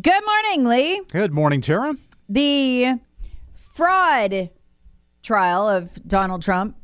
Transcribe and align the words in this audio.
Good 0.00 0.24
morning, 0.24 0.64
Lee. 0.64 1.02
Good 1.12 1.32
morning, 1.32 1.60
Tara. 1.60 1.94
The 2.28 2.98
fraud 3.54 4.50
trial 5.22 5.68
of 5.68 6.06
Donald 6.08 6.40
Trump 6.42 6.76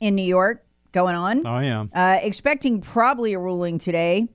in 0.00 0.14
New 0.14 0.24
York 0.24 0.64
going 0.92 1.14
on. 1.14 1.46
Oh, 1.46 1.60
yeah. 1.60 1.86
Uh, 1.94 2.18
expecting 2.20 2.82
probably 2.82 3.32
a 3.32 3.38
ruling 3.38 3.78
today. 3.78 4.28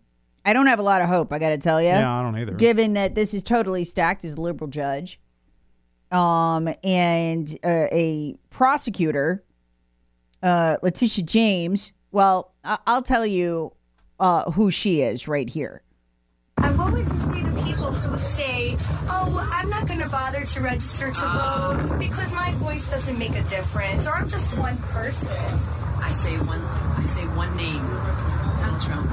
I 0.44 0.54
don't 0.54 0.66
have 0.66 0.80
a 0.80 0.84
lot 0.84 1.02
of 1.02 1.10
hope, 1.10 1.32
I 1.32 1.38
got 1.40 1.50
to 1.50 1.58
tell 1.60 1.80
you. 1.82 1.90
Yeah, 1.90 2.12
I 2.12 2.24
don't 2.24 2.36
either. 2.40 2.54
Given 2.54 2.94
that 2.94 3.14
this 3.14 3.34
is 3.36 3.44
totally 3.44 3.84
stacked 3.84 4.26
as 4.26 4.34
a 4.34 4.42
liberal 4.42 4.70
judge 4.70 5.20
um, 6.12 6.70
and 6.84 7.48
uh, 7.64 7.86
a 7.92 8.36
prosecutor, 8.50 9.44
uh, 10.42 10.78
Letitia 10.82 11.24
James, 11.26 11.92
well, 12.12 12.54
I- 12.64 12.80
I'll 12.88 13.04
tell 13.04 13.26
you 13.28 13.74
uh, 14.20 14.50
who 14.52 14.72
she 14.72 15.02
is 15.02 15.28
right 15.28 15.50
here. 15.50 15.84
And 16.64 16.78
what 16.80 16.94
would 16.94 17.08
you 17.08 17.27
to 20.48 20.60
bother 20.60 20.70
to 20.70 20.74
register 20.74 21.12
to 21.12 21.22
vote 21.22 22.00
because 22.00 22.34
my 22.34 22.52
voice 22.54 22.90
doesn't 22.90 23.18
make 23.18 23.36
a 23.36 23.44
difference, 23.44 24.08
or 24.08 24.12
I'm 24.12 24.30
just 24.30 24.56
one 24.58 24.78
person? 24.78 25.28
I 26.02 26.12
say 26.12 26.36
one. 26.38 26.62
I 26.62 27.04
say 27.06 27.22
one 27.36 27.56
name. 27.58 27.86
Donald 28.60 28.82
Trump. 28.82 29.10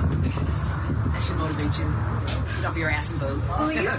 That 1.12 1.22
should 1.22 1.36
motivate 1.36 1.78
you. 1.78 1.86
Get 2.56 2.64
off 2.66 2.76
your 2.76 2.90
ass 2.90 3.10
and 3.10 3.20
vote. 3.20 3.40
Will 3.58 3.72
you, 3.72 3.90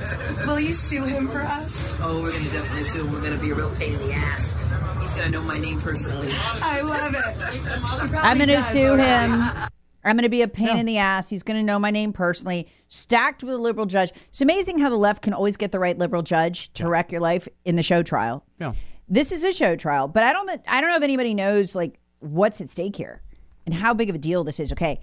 will 0.48 0.60
you 0.60 0.74
sue 0.74 1.04
him 1.04 1.28
for 1.28 1.40
us? 1.40 1.98
Oh, 2.02 2.22
we're 2.22 2.32
gonna 2.32 2.44
definitely 2.46 2.84
sue. 2.84 3.06
Him. 3.06 3.14
We're 3.14 3.22
gonna 3.22 3.42
be 3.42 3.52
a 3.52 3.56
real 3.56 3.74
pain 3.76 3.94
in 3.94 4.00
the 4.08 4.14
ass. 4.14 4.56
He's 5.02 5.14
gonna 5.14 5.30
know 5.30 5.42
my 5.42 5.58
name 5.58 5.80
personally. 5.82 6.30
I 6.32 6.82
love 6.82 7.14
it. 7.14 8.16
I'm 8.24 8.38
going 8.38 8.50
to 8.50 8.56
does, 8.56 8.68
sue 8.68 8.92
all 8.92 8.98
right. 8.98 9.30
him. 9.30 9.70
I'm 10.06 10.16
going 10.16 10.24
to 10.24 10.30
be 10.30 10.42
a 10.44 10.48
pain 10.48 10.78
in 10.78 10.86
the 10.86 10.98
ass. 10.98 11.30
He's 11.30 11.44
going 11.44 11.58
to 11.58 11.64
know 11.64 11.80
my 11.80 11.92
name 11.92 12.14
personally. 12.14 12.68
Stacked 12.90 13.44
with 13.44 13.56
a 13.56 13.58
liberal 13.58 13.86
judge. 13.86 14.12
It's 14.30 14.42
amazing 14.42 14.80
how 14.80 14.90
the 14.90 14.98
left 14.98 15.22
can 15.24 15.34
always 15.34 15.58
get 15.58 15.72
the 15.72 15.80
right 15.80 15.98
liberal 15.98 16.22
judge 16.22 16.72
to 16.74 16.88
wreck 16.88 17.12
your 17.12 17.22
life 17.22 17.48
in 17.66 17.76
the 17.76 17.84
show 17.84 18.04
trial. 18.04 18.46
Yeah. 18.60 18.74
This 19.08 19.32
is 19.32 19.44
a 19.44 19.52
show 19.52 19.76
trial, 19.76 20.08
but 20.08 20.24
I 20.24 20.34
don't. 20.34 20.50
I 20.68 20.82
don't 20.82 20.90
know 20.90 20.98
if 20.98 21.04
anybody 21.04 21.34
knows 21.34 21.76
like 21.76 22.00
what's 22.20 22.62
at 22.62 22.70
stake 22.70 22.96
here 22.96 23.22
and 23.66 23.76
how 23.76 23.94
big 23.94 24.10
of 24.10 24.16
a 24.16 24.20
deal 24.20 24.44
this 24.44 24.60
is. 24.60 24.72
Okay, 24.72 25.00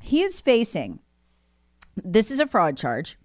he 0.00 0.22
is 0.22 0.40
facing. 0.40 1.00
This 1.96 2.30
is 2.30 2.38
a 2.38 2.46
fraud 2.46 2.76
charge. 2.76 3.18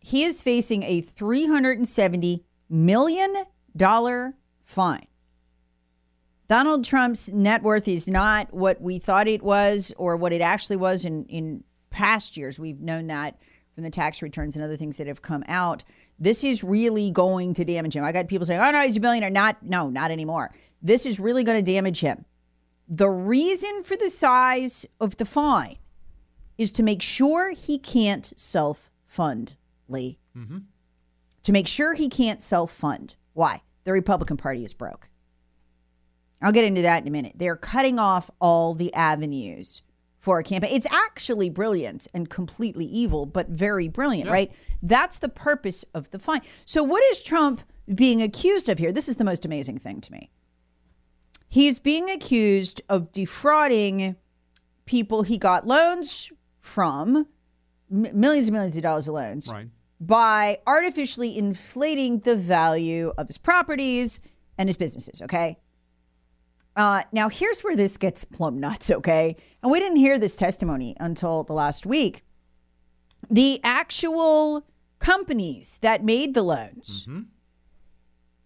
He 0.00 0.24
is 0.24 0.42
facing 0.42 0.82
a 0.82 1.00
three 1.00 1.46
hundred 1.46 1.78
and 1.78 1.88
seventy 1.88 2.44
million 2.68 3.44
dollar 3.74 4.34
fine. 4.64 5.06
Donald 6.46 6.84
Trump's 6.84 7.30
net 7.30 7.62
worth 7.62 7.88
is 7.88 8.06
not 8.06 8.52
what 8.52 8.80
we 8.80 8.98
thought 8.98 9.26
it 9.26 9.42
was 9.42 9.92
or 9.96 10.16
what 10.16 10.32
it 10.32 10.42
actually 10.42 10.76
was 10.76 11.04
in, 11.04 11.24
in 11.26 11.64
past 11.90 12.36
years. 12.36 12.58
We've 12.58 12.80
known 12.80 13.06
that 13.06 13.38
from 13.74 13.84
the 13.84 13.90
tax 13.90 14.20
returns 14.20 14.54
and 14.54 14.64
other 14.64 14.76
things 14.76 14.98
that 14.98 15.06
have 15.06 15.22
come 15.22 15.42
out. 15.48 15.84
This 16.18 16.44
is 16.44 16.62
really 16.62 17.10
going 17.10 17.54
to 17.54 17.64
damage 17.64 17.96
him. 17.96 18.04
I 18.04 18.12
got 18.12 18.28
people 18.28 18.46
saying, 18.46 18.60
oh, 18.60 18.70
no, 18.70 18.82
he's 18.82 18.96
a 18.96 19.00
billionaire. 19.00 19.30
Not, 19.30 19.62
no, 19.62 19.88
not 19.88 20.10
anymore. 20.10 20.54
This 20.82 21.06
is 21.06 21.18
really 21.18 21.44
going 21.44 21.62
to 21.62 21.72
damage 21.72 22.00
him. 22.00 22.24
The 22.86 23.08
reason 23.08 23.82
for 23.82 23.96
the 23.96 24.10
size 24.10 24.84
of 25.00 25.16
the 25.16 25.24
fine 25.24 25.78
is 26.58 26.70
to 26.72 26.82
make 26.82 27.02
sure 27.02 27.50
he 27.50 27.78
can't 27.78 28.32
self 28.36 28.90
fund, 29.06 29.54
Lee. 29.88 30.18
Mm-hmm. 30.36 30.58
To 31.44 31.52
make 31.52 31.66
sure 31.66 31.94
he 31.94 32.08
can't 32.08 32.42
self 32.42 32.70
fund. 32.70 33.16
Why? 33.32 33.62
The 33.84 33.92
Republican 33.92 34.36
Party 34.36 34.64
is 34.64 34.74
broke. 34.74 35.08
I'll 36.42 36.52
get 36.52 36.64
into 36.64 36.82
that 36.82 37.02
in 37.02 37.08
a 37.08 37.10
minute. 37.10 37.32
They're 37.36 37.56
cutting 37.56 37.98
off 37.98 38.30
all 38.40 38.74
the 38.74 38.92
avenues 38.94 39.82
for 40.20 40.38
a 40.38 40.42
campaign. 40.44 40.74
It's 40.74 40.86
actually 40.90 41.50
brilliant 41.50 42.06
and 42.14 42.28
completely 42.30 42.86
evil, 42.86 43.26
but 43.26 43.48
very 43.48 43.88
brilliant, 43.88 44.28
right? 44.30 44.50
That's 44.82 45.18
the 45.18 45.28
purpose 45.28 45.84
of 45.94 46.10
the 46.10 46.18
fine. 46.18 46.42
So, 46.64 46.82
what 46.82 47.02
is 47.10 47.22
Trump 47.22 47.62
being 47.94 48.22
accused 48.22 48.68
of 48.68 48.78
here? 48.78 48.92
This 48.92 49.08
is 49.08 49.16
the 49.16 49.24
most 49.24 49.44
amazing 49.44 49.78
thing 49.78 50.00
to 50.00 50.12
me. 50.12 50.30
He's 51.48 51.78
being 51.78 52.10
accused 52.10 52.82
of 52.88 53.12
defrauding 53.12 54.16
people 54.86 55.22
he 55.22 55.38
got 55.38 55.66
loans 55.66 56.30
from, 56.58 57.26
millions 57.88 58.48
and 58.48 58.54
millions 58.54 58.76
of 58.76 58.82
dollars 58.82 59.06
of 59.08 59.14
loans, 59.14 59.48
Right. 59.48 59.68
by 60.00 60.58
artificially 60.66 61.36
inflating 61.38 62.20
the 62.20 62.34
value 62.34 63.12
of 63.16 63.28
his 63.28 63.38
properties 63.38 64.20
and 64.58 64.68
his 64.68 64.76
businesses, 64.76 65.22
okay? 65.22 65.58
Uh, 66.76 67.02
now, 67.12 67.28
here's 67.28 67.62
where 67.62 67.76
this 67.76 67.96
gets 67.96 68.24
plumb 68.24 68.58
nuts, 68.58 68.90
okay? 68.90 69.36
And 69.62 69.70
we 69.70 69.78
didn't 69.78 69.98
hear 69.98 70.18
this 70.18 70.36
testimony 70.36 70.96
until 70.98 71.44
the 71.44 71.52
last 71.52 71.86
week. 71.86 72.24
The 73.30 73.60
actual 73.62 74.66
companies 74.98 75.78
that 75.82 76.04
made 76.04 76.34
the 76.34 76.42
loans 76.42 77.06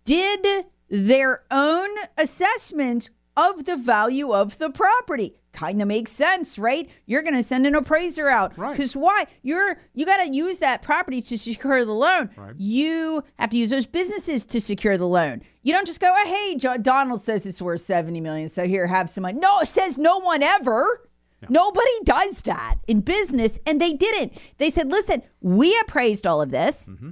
did 0.05 0.67
their 0.89 1.45
own 1.51 1.89
assessment 2.17 3.11
of 3.39 3.65
the 3.65 3.77
value 3.77 4.33
of 4.35 4.59
the 4.59 4.69
property. 4.71 5.35
Kind 5.53 5.81
of 5.81 5.89
makes 5.89 6.11
sense, 6.13 6.59
right? 6.59 6.89
You're 7.07 7.23
going 7.23 7.35
to 7.35 7.43
send 7.43 7.67
an 7.67 7.75
appraiser 7.75 8.29
out 8.29 8.57
Right. 8.59 8.73
because 8.73 8.97
why? 8.97 9.27
You're 9.43 9.79
you 9.95 10.05
got 10.07 10.19
to 10.25 10.31
use 10.33 10.59
that 10.59 10.83
property 10.83 11.21
to 11.23 11.39
secure 11.39 11.85
the 11.85 11.93
loan. 11.95 12.31
You 12.57 13.25
have 13.39 13.51
to 13.51 13.57
use 13.57 13.71
those 13.71 13.87
businesses 13.87 14.45
to 14.47 14.61
secure 14.61 14.97
the 14.99 15.09
loan. 15.09 15.43
You 15.63 15.73
don't 15.73 15.87
just 15.87 16.01
go, 16.01 16.15
oh, 16.17 16.27
"Hey, 16.27 16.55
Donald 16.83 17.23
says 17.23 17.47
it's 17.47 17.63
worth 17.63 17.81
seventy 17.81 18.21
million, 18.21 18.49
so 18.49 18.67
here, 18.67 18.87
have 18.87 19.09
some 19.11 19.23
money." 19.23 19.39
No, 19.39 19.61
it 19.61 19.69
says 19.69 19.99
no 19.99 20.19
one 20.19 20.43
ever. 20.43 21.09
Nobody 21.49 21.91
does 22.05 22.41
that 22.43 22.77
in 22.89 23.01
business, 23.01 23.59
and 23.65 23.81
they 23.81 23.93
didn't. 23.93 24.33
They 24.59 24.71
said, 24.71 24.91
"Listen, 24.91 25.23
we 25.41 25.79
appraised 25.81 26.27
all 26.27 26.43
of 26.43 26.51
this." 26.51 26.87
Mm-hmm. 26.89 27.11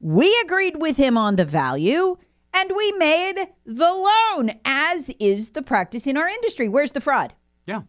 We 0.00 0.38
agreed 0.44 0.76
with 0.80 0.96
him 0.96 1.18
on 1.18 1.36
the 1.36 1.44
value 1.44 2.16
and 2.52 2.72
we 2.76 2.92
made 2.92 3.48
the 3.64 3.92
loan, 3.92 4.52
as 4.64 5.10
is 5.18 5.50
the 5.50 5.62
practice 5.62 6.06
in 6.06 6.16
our 6.16 6.28
industry. 6.28 6.68
Where's 6.68 6.92
the 6.92 7.00
fraud? 7.00 7.34
Yeah. 7.66 7.82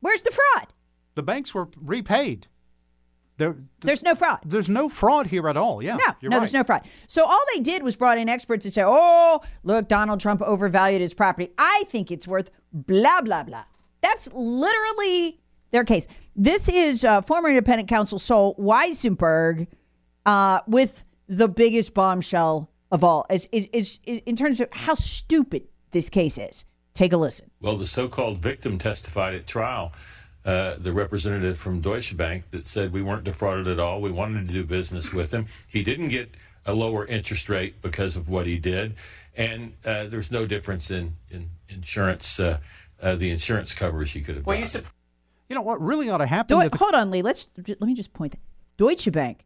Where's 0.00 0.22
the 0.22 0.30
fraud? 0.30 0.68
The 1.14 1.22
banks 1.22 1.54
were 1.54 1.68
repaid. 1.80 2.48
There, 3.36 3.56
There's 3.80 4.04
no 4.04 4.14
fraud. 4.14 4.38
there's 4.46 4.68
no 4.68 4.88
fraud 4.88 5.26
here 5.26 5.48
at 5.48 5.56
all. 5.56 5.82
Yeah. 5.82 5.96
No, 5.96 6.04
you're 6.20 6.30
no, 6.30 6.36
right. 6.36 6.40
there's 6.42 6.52
no 6.52 6.62
fraud. 6.62 6.82
So 7.08 7.24
all 7.24 7.44
they 7.52 7.58
did 7.60 7.82
was 7.82 7.96
brought 7.96 8.16
in 8.16 8.28
experts 8.28 8.62
to 8.64 8.70
say, 8.70 8.82
"Oh, 8.86 9.40
look, 9.64 9.88
Donald 9.88 10.20
Trump 10.20 10.40
overvalued 10.40 11.00
his 11.00 11.14
property. 11.14 11.50
I 11.58 11.82
think 11.88 12.12
it's 12.12 12.28
worth 12.28 12.50
blah 12.72 13.22
blah 13.22 13.42
blah." 13.42 13.64
That's 14.02 14.28
literally 14.32 15.40
their 15.72 15.82
case. 15.82 16.06
This 16.36 16.68
is 16.68 17.04
uh, 17.04 17.22
former 17.22 17.48
independent 17.48 17.88
counsel 17.88 18.20
Sol 18.20 18.54
Wisenberg 18.54 19.66
uh, 20.26 20.60
with 20.68 21.02
the 21.26 21.48
biggest 21.48 21.92
bombshell 21.92 22.70
of 22.94 23.02
all, 23.04 23.26
is, 23.28 23.48
is, 23.52 23.68
is, 23.72 23.98
is 24.04 24.20
in 24.24 24.36
terms 24.36 24.60
of 24.60 24.68
how 24.72 24.94
stupid 24.94 25.64
this 25.90 26.08
case 26.08 26.38
is. 26.38 26.64
Take 26.94 27.12
a 27.12 27.16
listen. 27.16 27.50
Well, 27.60 27.76
the 27.76 27.88
so-called 27.88 28.38
victim 28.38 28.78
testified 28.78 29.34
at 29.34 29.46
trial. 29.48 29.92
Uh, 30.44 30.76
the 30.78 30.92
representative 30.92 31.58
from 31.58 31.80
Deutsche 31.80 32.16
Bank 32.16 32.50
that 32.52 32.64
said 32.66 32.92
we 32.92 33.02
weren't 33.02 33.24
defrauded 33.24 33.66
at 33.66 33.80
all. 33.80 34.00
We 34.00 34.12
wanted 34.12 34.46
to 34.46 34.52
do 34.52 34.62
business 34.62 35.12
with 35.12 35.32
him. 35.32 35.46
He 35.66 35.82
didn't 35.82 36.08
get 36.08 36.34
a 36.66 36.72
lower 36.74 37.04
interest 37.06 37.48
rate 37.48 37.82
because 37.82 38.14
of 38.14 38.28
what 38.28 38.46
he 38.46 38.58
did, 38.58 38.94
and 39.36 39.72
uh, 39.84 40.06
there's 40.06 40.30
no 40.30 40.46
difference 40.46 40.90
in 40.90 41.14
in 41.30 41.50
insurance. 41.68 42.38
Uh, 42.38 42.58
uh, 43.02 43.16
the 43.16 43.30
insurance 43.30 43.74
coverage 43.74 44.12
he 44.12 44.20
could 44.20 44.36
have. 44.36 44.46
Were 44.46 44.54
you 44.54 44.64
gotten. 44.64 44.84
You 45.48 45.56
know 45.56 45.62
what 45.62 45.80
really 45.80 46.08
ought 46.10 46.18
to 46.18 46.26
happen? 46.26 46.56
Deu- 46.56 46.62
with 46.62 46.72
the- 46.72 46.78
hold 46.78 46.94
on, 46.94 47.10
Lee. 47.10 47.22
Let's 47.22 47.48
let 47.56 47.80
me 47.82 47.94
just 47.94 48.12
point 48.12 48.32
that 48.32 48.40
Deutsche 48.76 49.10
Bank. 49.10 49.44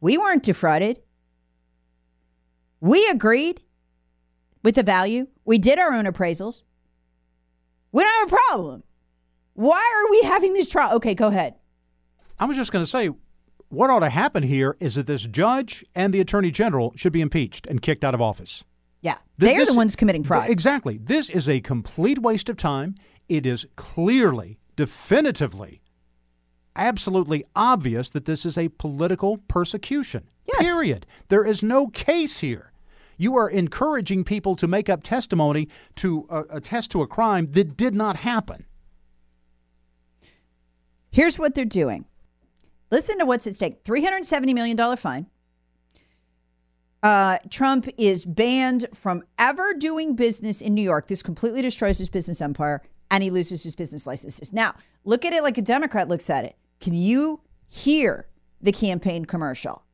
We 0.00 0.16
weren't 0.16 0.44
defrauded. 0.44 1.00
We 2.80 3.08
agreed 3.08 3.62
with 4.62 4.74
the 4.76 4.82
value. 4.82 5.26
We 5.44 5.58
did 5.58 5.78
our 5.78 5.92
own 5.92 6.04
appraisals. 6.04 6.62
We 7.92 8.02
don't 8.04 8.28
have 8.30 8.32
a 8.32 8.42
problem. 8.48 8.82
Why 9.54 9.78
are 9.78 10.10
we 10.10 10.22
having 10.22 10.52
this 10.52 10.68
trial? 10.68 10.94
Okay, 10.96 11.14
go 11.14 11.28
ahead. 11.28 11.54
I 12.38 12.44
was 12.44 12.56
just 12.56 12.70
going 12.70 12.84
to 12.84 12.90
say, 12.90 13.10
what 13.68 13.90
ought 13.90 14.00
to 14.00 14.10
happen 14.10 14.42
here 14.44 14.76
is 14.78 14.94
that 14.94 15.06
this 15.06 15.26
judge 15.26 15.84
and 15.94 16.14
the 16.14 16.20
attorney 16.20 16.50
general 16.50 16.92
should 16.96 17.12
be 17.12 17.20
impeached 17.20 17.66
and 17.66 17.82
kicked 17.82 18.04
out 18.04 18.14
of 18.14 18.20
office. 18.20 18.62
Yeah. 19.02 19.16
Th- 19.40 19.56
They're 19.56 19.66
the 19.66 19.74
ones 19.74 19.96
committing 19.96 20.22
fraud. 20.24 20.48
Exactly. 20.48 20.98
This 20.98 21.28
is 21.28 21.48
a 21.48 21.60
complete 21.60 22.20
waste 22.20 22.48
of 22.48 22.56
time. 22.56 22.94
It 23.28 23.44
is 23.46 23.66
clearly, 23.76 24.58
definitively, 24.76 25.82
absolutely 26.76 27.44
obvious 27.56 28.10
that 28.10 28.24
this 28.24 28.46
is 28.46 28.56
a 28.56 28.68
political 28.68 29.38
persecution. 29.48 30.28
Yes. 30.46 30.62
Period. 30.62 31.06
There 31.28 31.44
is 31.44 31.62
no 31.62 31.88
case 31.88 32.38
here. 32.38 32.67
You 33.18 33.36
are 33.36 33.50
encouraging 33.50 34.24
people 34.24 34.56
to 34.56 34.66
make 34.66 34.88
up 34.88 35.02
testimony 35.02 35.68
to 35.96 36.24
uh, 36.30 36.44
attest 36.50 36.90
to 36.92 37.02
a 37.02 37.06
crime 37.06 37.46
that 37.48 37.76
did 37.76 37.94
not 37.94 38.16
happen. 38.16 38.64
Here's 41.10 41.38
what 41.38 41.54
they're 41.54 41.64
doing. 41.64 42.06
Listen 42.90 43.18
to 43.18 43.26
what's 43.26 43.46
at 43.46 43.54
stake 43.54 43.84
$370 43.84 44.54
million 44.54 44.96
fine. 44.96 45.26
Uh, 47.02 47.38
Trump 47.50 47.88
is 47.96 48.24
banned 48.24 48.86
from 48.92 49.22
ever 49.38 49.72
doing 49.74 50.14
business 50.16 50.60
in 50.60 50.74
New 50.74 50.82
York. 50.82 51.06
This 51.06 51.22
completely 51.22 51.62
destroys 51.62 51.98
his 51.98 52.08
business 52.08 52.40
empire 52.40 52.82
and 53.10 53.22
he 53.22 53.30
loses 53.30 53.62
his 53.62 53.74
business 53.74 54.06
licenses. 54.06 54.52
Now, 54.52 54.74
look 55.04 55.24
at 55.24 55.32
it 55.32 55.42
like 55.42 55.58
a 55.58 55.62
Democrat 55.62 56.08
looks 56.08 56.28
at 56.28 56.44
it. 56.44 56.56
Can 56.80 56.94
you 56.94 57.40
hear 57.66 58.26
the 58.60 58.72
campaign 58.72 59.24
commercial? 59.24 59.84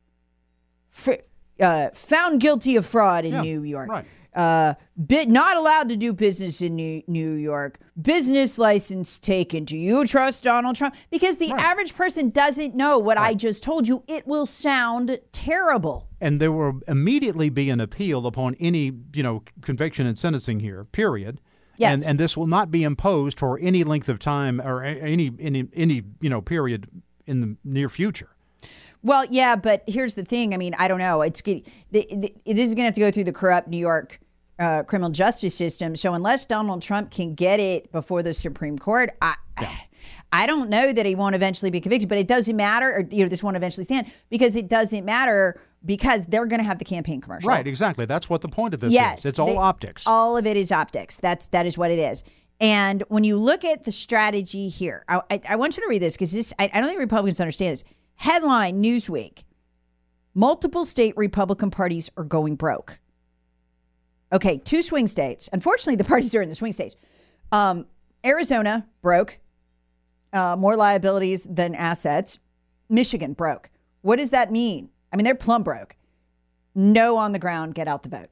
Fr- 0.89 1.13
uh, 1.59 1.89
found 1.93 2.39
guilty 2.41 2.75
of 2.75 2.85
fraud 2.85 3.25
in 3.25 3.33
Yeah, 3.33 3.41
New 3.41 3.63
York. 3.63 3.89
right. 3.89 4.05
Uh, 4.33 4.73
bit 5.07 5.29
not 5.29 5.55
allowed 5.55 5.87
to 5.87 5.95
do 5.95 6.11
business 6.11 6.61
in 6.61 6.75
New, 6.75 7.01
New 7.07 7.35
York. 7.35 7.79
Business 8.01 8.57
license 8.57 9.17
taken. 9.17 9.63
Do 9.63 9.77
you 9.77 10.05
trust 10.05 10.43
Donald 10.43 10.75
Trump? 10.75 10.93
Because 11.09 11.37
the 11.37 11.51
average 11.53 11.95
person 11.95 12.31
doesn't 12.31 12.75
know 12.75 12.99
what 12.99 13.17
I 13.17 13.33
just 13.33 13.63
told 13.63 13.87
you. 13.87 14.03
It 14.09 14.27
will 14.27 14.45
sound 14.45 15.19
terrible. 15.31 16.09
and 16.19 16.41
there 16.41 16.51
will 16.51 16.81
immediately 16.89 17.49
be 17.49 17.69
an 17.69 17.79
appeal 17.79 18.27
upon 18.27 18.55
any 18.59 18.91
you 19.13 19.23
know 19.23 19.43
conviction 19.61 20.05
and 20.05 20.17
sentencing 20.17 20.59
here 20.59 20.83
period 20.83 21.39
Yes. 21.77 21.93
and 21.99 22.09
and 22.11 22.19
this 22.19 22.35
will 22.35 22.47
not 22.47 22.71
be 22.71 22.83
imposed 22.83 23.39
for 23.39 23.57
any 23.61 23.83
length 23.85 24.09
of 24.09 24.19
time 24.19 24.59
or 24.61 24.83
any 24.83 25.31
any 25.39 25.67
any 25.73 26.03
you 26.19 26.29
know 26.29 26.41
period 26.41 26.87
in 27.25 27.39
the 27.41 27.55
near 27.63 27.87
future 27.89 28.34
Well, 29.05 29.25
yeah, 29.29 29.55
but 29.55 29.83
here's 29.87 30.15
the 30.15 30.25
thing. 30.25 30.53
I 30.53 30.57
mean, 30.57 30.73
I 30.79 30.87
don't 30.87 30.97
know. 30.99 31.21
It's 31.21 31.41
the, 31.41 31.63
the, 31.91 32.33
this 32.45 32.67
is 32.67 32.73
going 32.73 32.77
to 32.77 32.83
have 32.85 32.95
to 32.95 32.99
go 33.01 33.11
through 33.11 33.25
the 33.25 33.31
corrupt 33.33 33.67
New 33.67 33.77
York 33.77 34.19
uh, 34.57 34.81
criminal 34.83 35.11
justice 35.11 35.53
system. 35.55 35.95
So 35.95 36.13
unless 36.13 36.45
Donald 36.45 36.81
Trump 36.81 37.11
can 37.11 37.35
get 37.35 37.59
it 37.59 37.91
before 37.91 38.23
the 38.23 38.33
Supreme 38.33 38.77
Court, 38.77 39.11
I. 39.21 39.35
I 40.33 40.47
don't 40.47 40.69
know 40.69 40.91
that 40.91 41.05
he 41.05 41.15
won't 41.15 41.33
eventually 41.33 41.71
be 41.71 41.79
convicted, 41.79 42.09
but 42.09 42.17
it 42.17 42.27
doesn't 42.27 42.57
matter, 42.57 42.91
or 42.91 43.07
you 43.09 43.23
know, 43.23 43.29
this 43.29 43.41
won't 43.41 43.55
eventually 43.55 43.85
stand 43.85 44.11
because 44.29 44.55
it 44.57 44.67
doesn't 44.67 45.05
matter 45.05 45.59
because 45.85 46.25
they're 46.25 46.45
going 46.45 46.59
to 46.59 46.63
have 46.65 46.77
the 46.77 46.83
campaign 46.83 47.21
commercial. 47.21 47.47
right 47.49 47.65
exactly 47.65 48.05
that's 48.05 48.27
what 48.29 48.41
the 48.41 48.49
point 48.49 48.73
of 48.73 48.81
this 48.81 48.91
Yes, 48.91 49.19
is 49.19 49.25
it's 49.27 49.39
all 49.39 49.47
they- 49.47 49.55
optics 49.55 50.03
All 50.05 50.35
of 50.35 50.45
it 50.45 50.57
is 50.57 50.71
optics. 50.73 51.19
That's 51.19 51.47
that 51.47 51.65
is 51.65 51.77
what 51.77 51.89
it 51.89 51.99
is. 51.99 52.23
And 52.59 53.03
when 53.07 53.23
you 53.23 53.37
look 53.37 53.63
at 53.63 53.83
the 53.85 53.91
strategy 53.93 54.67
here, 54.67 55.05
I, 55.07 55.21
I, 55.29 55.41
I 55.49 55.55
want 55.55 55.77
you 55.77 55.83
to 55.83 55.89
read 55.89 56.01
this 56.01 56.13
because 56.15 56.33
this 56.33 56.51
I, 56.59 56.69
I 56.73 56.81
don't 56.81 56.89
think 56.89 56.99
Republicans 56.99 57.39
understand 57.39 57.73
this. 57.73 57.83
Headline 58.15 58.81
Newsweek: 58.81 59.43
Multiple 60.33 60.85
state 60.85 61.15
Republican 61.17 61.71
parties 61.71 62.09
are 62.17 62.23
going 62.23 62.55
broke. 62.55 62.99
Okay, 64.31 64.57
two 64.57 64.81
swing 64.81 65.07
states. 65.07 65.49
Unfortunately, 65.53 65.95
the 65.95 66.03
parties 66.13 66.33
are 66.35 66.41
in 66.41 66.49
the 66.49 66.55
swing 66.55 66.71
states. 66.71 66.95
Um, 67.51 67.85
Arizona 68.25 68.87
broke, 69.01 69.39
uh, 70.33 70.55
more 70.57 70.75
liabilities 70.75 71.45
than 71.49 71.75
assets. 71.75 72.39
Michigan 72.89 73.33
broke. 73.33 73.69
What 74.01 74.17
does 74.17 74.31
that 74.31 74.51
mean? 74.51 74.89
I 75.11 75.15
mean, 75.15 75.23
they're 75.23 75.35
plumb 75.35 75.63
broke 75.63 75.95
no 76.75 77.15
on 77.17 77.31
the 77.31 77.39
ground 77.39 77.73
get 77.73 77.87
out 77.87 78.03
the 78.03 78.09
vote. 78.09 78.29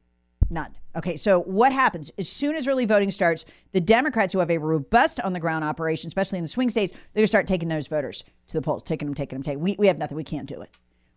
None. 0.54 0.78
Okay, 0.96 1.18
so 1.18 1.40
what 1.40 1.74
happens 1.74 2.12
as 2.20 2.30
soon 2.30 2.56
as 2.56 2.68
early 2.68 2.86
voting 2.86 3.10
starts? 3.10 3.44
The 3.72 3.82
Democrats, 3.82 4.34
who 4.34 4.40
have 4.40 4.52
a 4.52 4.60
robust 4.60 5.20
on 5.22 5.34
the 5.34 5.40
ground 5.40 5.66
operation, 5.66 6.08
especially 6.08 6.38
in 6.38 6.44
the 6.44 6.48
swing 6.48 6.70
states, 6.70 6.92
they're 6.92 7.22
going 7.22 7.24
to 7.24 7.28
start 7.28 7.48
taking 7.48 7.70
those 7.70 7.88
voters 7.88 8.24
to 8.48 8.54
the 8.54 8.62
polls, 8.62 8.84
taking 8.84 9.08
them, 9.08 9.16
taking 9.16 9.38
them, 9.38 9.44
taking. 9.44 9.62
We 9.62 9.76
we 9.80 9.88
have 9.88 9.98
nothing. 9.98 10.16
We 10.16 10.24
can't 10.24 10.48
do 10.48 10.62
it. 10.62 10.70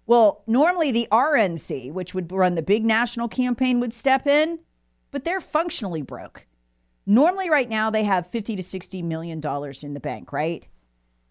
Well, 0.07 0.43
normally 0.47 0.91
the 0.91 1.07
RNC, 1.13 1.93
which 1.93 2.15
would 2.15 2.33
run 2.33 2.55
the 2.55 2.63
big 2.63 2.87
national 2.87 3.29
campaign, 3.29 3.79
would 3.81 3.93
step 3.93 4.27
in, 4.27 4.61
but 5.11 5.25
they're 5.25 5.41
functionally 5.41 6.01
broke. 6.01 6.47
Normally, 7.05 7.51
right 7.51 7.69
now 7.69 7.91
they 7.91 8.05
have 8.05 8.27
fifty 8.31 8.57
to 8.57 8.63
sixty 8.63 9.03
million 9.03 9.39
dollars 9.39 9.85
in 9.85 9.93
the 9.93 10.01
bank. 10.01 10.33
Right? 10.33 10.67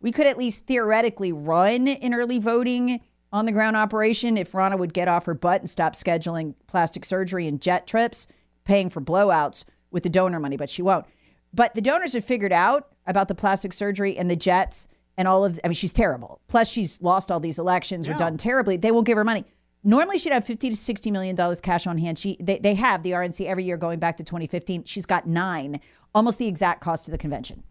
we 0.05 0.11
could 0.11 0.27
at 0.27 0.37
least 0.37 0.67
theoretically 0.67 1.31
run 1.31 1.87
an 1.87 2.13
early 2.13 2.37
voting 2.37 3.01
on 3.35 3.45
the 3.45 3.51
ground 3.51 3.75
operation 3.75 4.37
if 4.37 4.53
Ronna 4.53 4.79
would 4.79 4.93
get 4.93 5.09
off 5.09 5.25
her 5.25 5.33
butt 5.33 5.59
and 5.59 5.69
stop 5.69 5.93
scheduling 5.93 6.55
plastic 6.67 7.03
surgery 7.03 7.47
and 7.47 7.61
jet 7.61 7.85
trips, 7.85 8.27
paying 8.63 8.89
for 8.89 9.01
blowouts 9.01 9.65
with 9.91 10.03
the 10.03 10.09
donor 10.09 10.39
money, 10.39 10.55
but 10.55 10.69
she 10.69 10.81
won't. 10.81 11.05
But 11.53 11.75
the 11.75 11.81
donors 11.81 12.13
have 12.13 12.23
figured 12.23 12.53
out 12.53 12.87
about 13.05 13.27
the 13.27 13.35
plastic 13.35 13.73
surgery 13.73 14.17
and 14.17 14.31
the 14.31 14.37
jets 14.37 14.87
and 15.17 15.27
all 15.27 15.43
of 15.43 15.59
I 15.65 15.67
mean 15.67 15.75
she's 15.75 15.91
terrible. 15.91 16.39
Plus 16.47 16.69
she's 16.69 17.01
lost 17.01 17.29
all 17.29 17.41
these 17.41 17.59
elections 17.59 18.07
or 18.07 18.13
done 18.13 18.37
terribly. 18.37 18.77
They 18.77 18.91
won't 18.91 19.05
give 19.05 19.17
her 19.17 19.25
money. 19.25 19.43
Normally 19.83 20.17
she'd 20.17 20.31
have 20.31 20.45
50 20.45 20.69
to 20.69 20.75
60 20.75 21.11
million 21.11 21.35
dollars 21.35 21.59
cash 21.59 21.85
on 21.85 21.97
hand. 21.97 22.17
She 22.17 22.37
they, 22.39 22.59
they 22.59 22.75
have 22.75 23.03
the 23.03 23.11
RNC 23.11 23.45
every 23.45 23.65
year 23.65 23.75
going 23.75 23.99
back 23.99 24.15
to 24.17 24.23
2015. 24.23 24.85
She's 24.85 25.05
got 25.05 25.27
9, 25.27 25.81
almost 26.13 26.39
the 26.39 26.47
exact 26.47 26.79
cost 26.79 27.07
of 27.07 27.11
the 27.11 27.17
convention. 27.17 27.63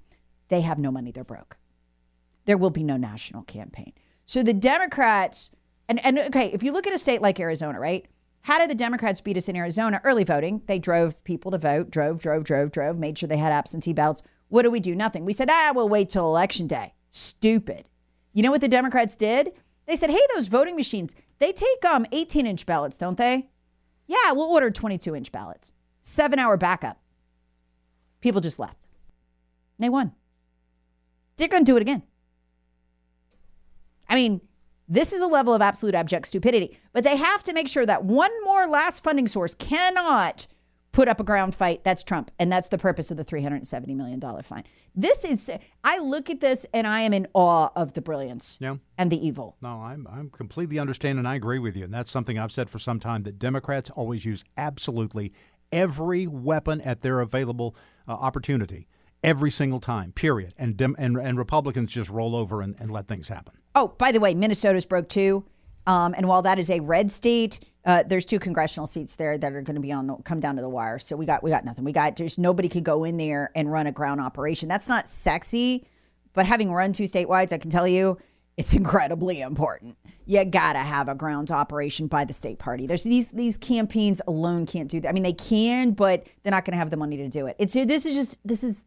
They 0.48 0.60
have 0.60 0.78
no 0.78 0.90
money, 0.90 1.10
they're 1.10 1.24
broke 1.24 1.56
there 2.44 2.58
will 2.58 2.70
be 2.70 2.82
no 2.82 2.96
national 2.96 3.42
campaign. 3.44 3.92
So 4.24 4.42
the 4.42 4.54
Democrats, 4.54 5.50
and, 5.88 6.04
and 6.04 6.18
okay, 6.18 6.50
if 6.52 6.62
you 6.62 6.72
look 6.72 6.86
at 6.86 6.94
a 6.94 6.98
state 6.98 7.22
like 7.22 7.38
Arizona, 7.40 7.78
right? 7.78 8.06
How 8.42 8.58
did 8.58 8.68
the 8.68 8.74
Democrats 8.74 9.22
beat 9.22 9.38
us 9.38 9.48
in 9.48 9.56
Arizona? 9.56 10.02
Early 10.04 10.24
voting. 10.24 10.62
They 10.66 10.78
drove 10.78 11.24
people 11.24 11.50
to 11.50 11.58
vote, 11.58 11.90
drove, 11.90 12.20
drove, 12.20 12.44
drove, 12.44 12.70
drove, 12.72 12.98
made 12.98 13.16
sure 13.16 13.26
they 13.26 13.38
had 13.38 13.52
absentee 13.52 13.94
ballots. 13.94 14.22
What 14.48 14.62
do 14.62 14.70
we 14.70 14.80
do? 14.80 14.94
Nothing. 14.94 15.24
We 15.24 15.32
said, 15.32 15.48
ah, 15.50 15.72
we'll 15.74 15.88
wait 15.88 16.10
till 16.10 16.26
election 16.26 16.66
day. 16.66 16.92
Stupid. 17.10 17.88
You 18.34 18.42
know 18.42 18.50
what 18.50 18.60
the 18.60 18.68
Democrats 18.68 19.16
did? 19.16 19.52
They 19.86 19.96
said, 19.96 20.10
hey, 20.10 20.20
those 20.34 20.48
voting 20.48 20.76
machines, 20.76 21.14
they 21.38 21.52
take 21.52 21.84
um 21.84 22.06
18 22.12 22.46
inch 22.46 22.66
ballots, 22.66 22.98
don't 22.98 23.16
they? 23.16 23.48
Yeah, 24.06 24.32
we'll 24.32 24.50
order 24.50 24.70
22 24.70 25.14
inch 25.16 25.32
ballots. 25.32 25.72
Seven 26.02 26.38
hour 26.38 26.56
backup. 26.56 27.00
People 28.20 28.40
just 28.40 28.58
left. 28.58 28.86
They 29.78 29.88
won. 29.88 30.12
They're 31.36 31.48
going 31.48 31.64
to 31.64 31.70
do 31.70 31.76
it 31.76 31.82
again. 31.82 32.02
I 34.08 34.14
mean, 34.14 34.40
this 34.88 35.12
is 35.12 35.20
a 35.22 35.26
level 35.26 35.54
of 35.54 35.62
absolute 35.62 35.94
abject 35.94 36.26
stupidity, 36.28 36.78
but 36.92 37.04
they 37.04 37.16
have 37.16 37.42
to 37.44 37.52
make 37.52 37.68
sure 37.68 37.86
that 37.86 38.04
one 38.04 38.30
more 38.44 38.66
last 38.66 39.02
funding 39.02 39.26
source 39.26 39.54
cannot 39.54 40.46
put 40.92 41.08
up 41.08 41.18
a 41.18 41.24
ground 41.24 41.54
fight. 41.56 41.82
That's 41.82 42.04
Trump. 42.04 42.30
And 42.38 42.52
that's 42.52 42.68
the 42.68 42.78
purpose 42.78 43.10
of 43.10 43.16
the 43.16 43.24
$370 43.24 43.96
million 43.96 44.20
fine. 44.42 44.62
This 44.94 45.24
is, 45.24 45.50
I 45.82 45.98
look 45.98 46.30
at 46.30 46.40
this 46.40 46.64
and 46.72 46.86
I 46.86 47.00
am 47.00 47.12
in 47.12 47.26
awe 47.34 47.70
of 47.74 47.94
the 47.94 48.00
brilliance 48.00 48.56
Yeah. 48.60 48.76
and 48.96 49.10
the 49.10 49.26
evil. 49.26 49.56
No, 49.60 49.80
I'm 49.82 50.06
I'm 50.08 50.30
completely 50.30 50.78
understand 50.78 51.18
and 51.18 51.26
I 51.26 51.34
agree 51.34 51.58
with 51.58 51.74
you. 51.74 51.84
And 51.84 51.92
that's 51.92 52.12
something 52.12 52.38
I've 52.38 52.52
said 52.52 52.70
for 52.70 52.78
some 52.78 53.00
time 53.00 53.24
that 53.24 53.40
Democrats 53.40 53.90
always 53.90 54.24
use 54.24 54.44
absolutely 54.56 55.32
every 55.72 56.28
weapon 56.28 56.80
at 56.82 57.00
their 57.02 57.18
available 57.20 57.74
uh, 58.06 58.12
opportunity 58.12 58.86
every 59.24 59.50
single 59.50 59.80
time. 59.80 60.12
Period. 60.12 60.54
And 60.58 60.76
Dem- 60.76 60.94
and 60.96 61.16
and 61.16 61.36
Republicans 61.38 61.90
just 61.90 62.08
roll 62.10 62.36
over 62.36 62.60
and, 62.62 62.78
and 62.78 62.92
let 62.92 63.08
things 63.08 63.26
happen. 63.28 63.54
Oh, 63.74 63.88
by 63.88 64.12
the 64.12 64.20
way, 64.20 64.34
Minnesota's 64.34 64.84
broke 64.84 65.08
too. 65.08 65.44
Um, 65.86 66.14
and 66.16 66.28
while 66.28 66.42
that 66.42 66.58
is 66.58 66.70
a 66.70 66.80
red 66.80 67.10
state, 67.10 67.60
uh, 67.84 68.02
there's 68.06 68.24
two 68.24 68.38
congressional 68.38 68.86
seats 68.86 69.16
there 69.16 69.36
that 69.36 69.52
are 69.52 69.62
going 69.62 69.74
to 69.74 69.80
be 69.80 69.92
on 69.92 70.06
the, 70.06 70.16
come 70.24 70.40
down 70.40 70.56
to 70.56 70.62
the 70.62 70.68
wire. 70.68 70.98
So 70.98 71.16
we 71.16 71.26
got 71.26 71.42
we 71.42 71.50
got 71.50 71.64
nothing. 71.64 71.84
We 71.84 71.92
got 71.92 72.16
there's 72.16 72.38
nobody 72.38 72.68
could 72.68 72.84
go 72.84 73.04
in 73.04 73.16
there 73.18 73.50
and 73.54 73.70
run 73.70 73.86
a 73.86 73.92
ground 73.92 74.20
operation. 74.20 74.68
That's 74.68 74.88
not 74.88 75.08
sexy, 75.08 75.86
but 76.32 76.46
having 76.46 76.72
run 76.72 76.92
two 76.92 77.04
statewide, 77.04 77.52
I 77.52 77.58
can 77.58 77.70
tell 77.70 77.86
you 77.86 78.18
it's 78.56 78.72
incredibly 78.74 79.40
important. 79.42 79.98
You 80.24 80.42
gotta 80.46 80.78
have 80.78 81.08
a 81.08 81.14
ground 81.14 81.50
operation 81.50 82.06
by 82.06 82.24
the 82.24 82.32
state 82.32 82.58
party. 82.58 82.86
There's 82.86 83.02
these 83.02 83.26
these 83.28 83.58
campaigns 83.58 84.22
alone 84.26 84.64
can't 84.64 84.88
do 84.88 85.00
that. 85.00 85.08
I 85.08 85.12
mean, 85.12 85.22
they 85.22 85.34
can, 85.34 85.90
but 85.90 86.26
they're 86.42 86.52
not 86.52 86.64
going 86.64 86.72
to 86.72 86.78
have 86.78 86.90
the 86.90 86.96
money 86.96 87.18
to 87.18 87.28
do 87.28 87.46
it. 87.46 87.56
It's 87.58 87.74
this 87.74 88.06
is 88.06 88.14
just 88.14 88.38
this 88.44 88.64
is 88.64 88.84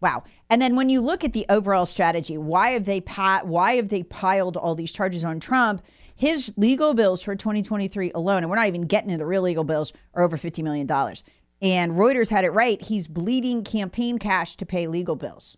Wow. 0.00 0.22
And 0.48 0.62
then 0.62 0.76
when 0.76 0.88
you 0.88 1.00
look 1.00 1.24
at 1.24 1.32
the 1.32 1.46
overall 1.48 1.86
strategy, 1.86 2.38
why 2.38 2.70
have 2.70 2.84
they 2.84 3.00
why 3.00 3.76
have 3.76 3.88
they 3.88 4.02
piled 4.04 4.56
all 4.56 4.74
these 4.74 4.92
charges 4.92 5.24
on 5.24 5.40
Trump? 5.40 5.82
His 6.14 6.52
legal 6.56 6.94
bills 6.94 7.22
for 7.22 7.36
2023 7.36 8.12
alone, 8.12 8.38
and 8.38 8.50
we're 8.50 8.56
not 8.56 8.66
even 8.66 8.82
getting 8.82 9.10
into 9.10 9.18
the 9.18 9.26
real 9.26 9.42
legal 9.42 9.64
bills, 9.64 9.92
are 10.14 10.22
over 10.22 10.36
50 10.36 10.62
million 10.62 10.86
dollars. 10.86 11.22
And 11.60 11.92
Reuters 11.92 12.30
had 12.30 12.44
it 12.44 12.50
right. 12.50 12.80
He's 12.80 13.08
bleeding 13.08 13.64
campaign 13.64 14.18
cash 14.18 14.56
to 14.56 14.66
pay 14.66 14.86
legal 14.86 15.16
bills. 15.16 15.56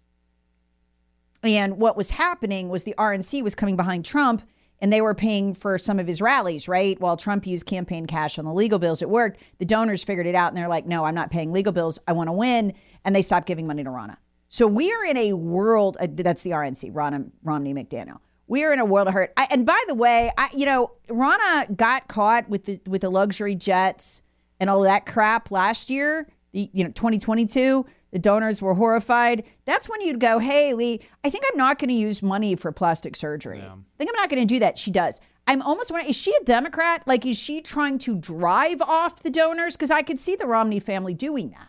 And 1.42 1.78
what 1.78 1.97
was 1.97 2.11
happening 2.11 2.68
was 2.68 2.85
the 2.85 2.94
RNC 2.99 3.42
was 3.42 3.54
coming 3.54 3.76
behind 3.76 4.04
Trump 4.04 4.42
and 4.80 4.92
they 4.92 5.00
were 5.00 5.14
paying 5.14 5.54
for 5.54 5.78
some 5.78 5.99
of 5.99 6.06
his 6.06 6.23
rallies, 6.23 6.68
right? 6.68 6.99
While 7.00 7.16
Trump 7.16 7.47
used 7.47 7.66
campaign 7.66 8.06
cash 8.06 8.38
on 8.38 8.44
the 8.44 8.52
legal 8.52 8.78
bills, 8.78 9.02
it 9.02 9.11
worked. 9.11 9.40
The 9.59 9.66
donors 9.66 10.02
figured 10.02 10.26
it 10.26 10.35
out 10.35 10.49
and 10.49 10.56
they're 10.56 10.68
like, 10.68 10.87
no, 10.87 11.04
I'm 11.04 11.14
not 11.14 11.30
paying 11.30 11.52
legal 11.52 11.73
bills. 11.73 11.99
I 12.09 12.12
want 12.12 12.28
to 12.28 12.32
win. 12.32 12.73
And 13.04 13.14
they 13.14 13.23
stopped 13.23 13.47
giving 13.47 13.66
money 13.66 13.85
to 13.85 13.90
Ronna. 13.90 14.16
So 14.52 14.66
we 14.66 14.92
are 14.92 15.04
in 15.04 15.16
a 15.16 15.33
world, 15.33 15.97
uh, 16.00 16.09
that's 16.11 16.42
the 16.42 16.50
RNC, 16.50 16.92
Ronna, 16.92 17.30
Romney 17.45 17.73
McDaniel. 17.73 18.19
We 18.49 18.64
are 18.64 18.73
in 18.73 18.80
a 18.80 18.85
world 18.85 19.07
of 19.07 19.14
hurt. 19.14 19.33
I, 19.37 19.47
and 19.49 19.64
by 19.64 19.80
the 19.87 19.95
way, 19.95 20.33
I, 20.37 20.49
you 20.52 20.66
know, 20.66 20.90
Ronna 21.07 21.76
got 21.76 22.09
caught 22.09 22.49
with 22.49 22.64
the 22.64 22.80
with 22.88 23.02
the 23.02 23.11
luxury 23.11 23.54
jets 23.54 24.23
and 24.59 24.69
all 24.69 24.80
that 24.80 25.07
crap 25.07 25.52
last 25.52 25.88
year. 25.88 26.26
The 26.50 26.69
you 26.73 26.83
know 26.83 26.90
2022, 26.90 27.87
the 28.11 28.19
donors 28.19 28.61
were 28.61 28.75
horrified. 28.75 29.45
That's 29.66 29.88
when 29.88 30.00
you'd 30.00 30.19
go, 30.19 30.40
"Hey, 30.40 30.75
Lee, 30.75 31.00
I 31.23 31.30
think 31.30 31.45
I'm 31.49 31.57
not 31.57 31.78
going 31.78 31.90
to 31.90 31.95
use 31.95 32.21
money 32.21 32.57
for 32.57 32.73
plastic 32.73 33.14
surgery. 33.14 33.61
I 33.95 33.99
think 33.99 34.11
I'm 34.11 34.21
not 34.21 34.30
going 34.30 34.42
to 34.45 34.52
do 34.52 34.59
that." 34.59 34.76
She 34.78 34.90
does. 34.90 35.21
I'm 35.47 35.62
almost 35.62 35.92
wondering, 35.92 36.11
is 36.11 36.16
she 36.16 36.35
a 36.35 36.45
Democrat? 36.45 37.04
Like, 37.07 37.25
is 37.25 37.38
she 37.38 37.61
trying 37.61 37.99
to 38.00 38.16
drive 38.16 38.83
off 38.83 39.23
the 39.23 39.30
donors? 39.30 39.76
Because 39.76 39.92
I 39.92 40.02
could 40.02 40.19
see 40.19 40.35
the 40.35 40.47
Romney 40.47 40.80
family 40.80 41.14
doing 41.14 41.50
that 41.50 41.69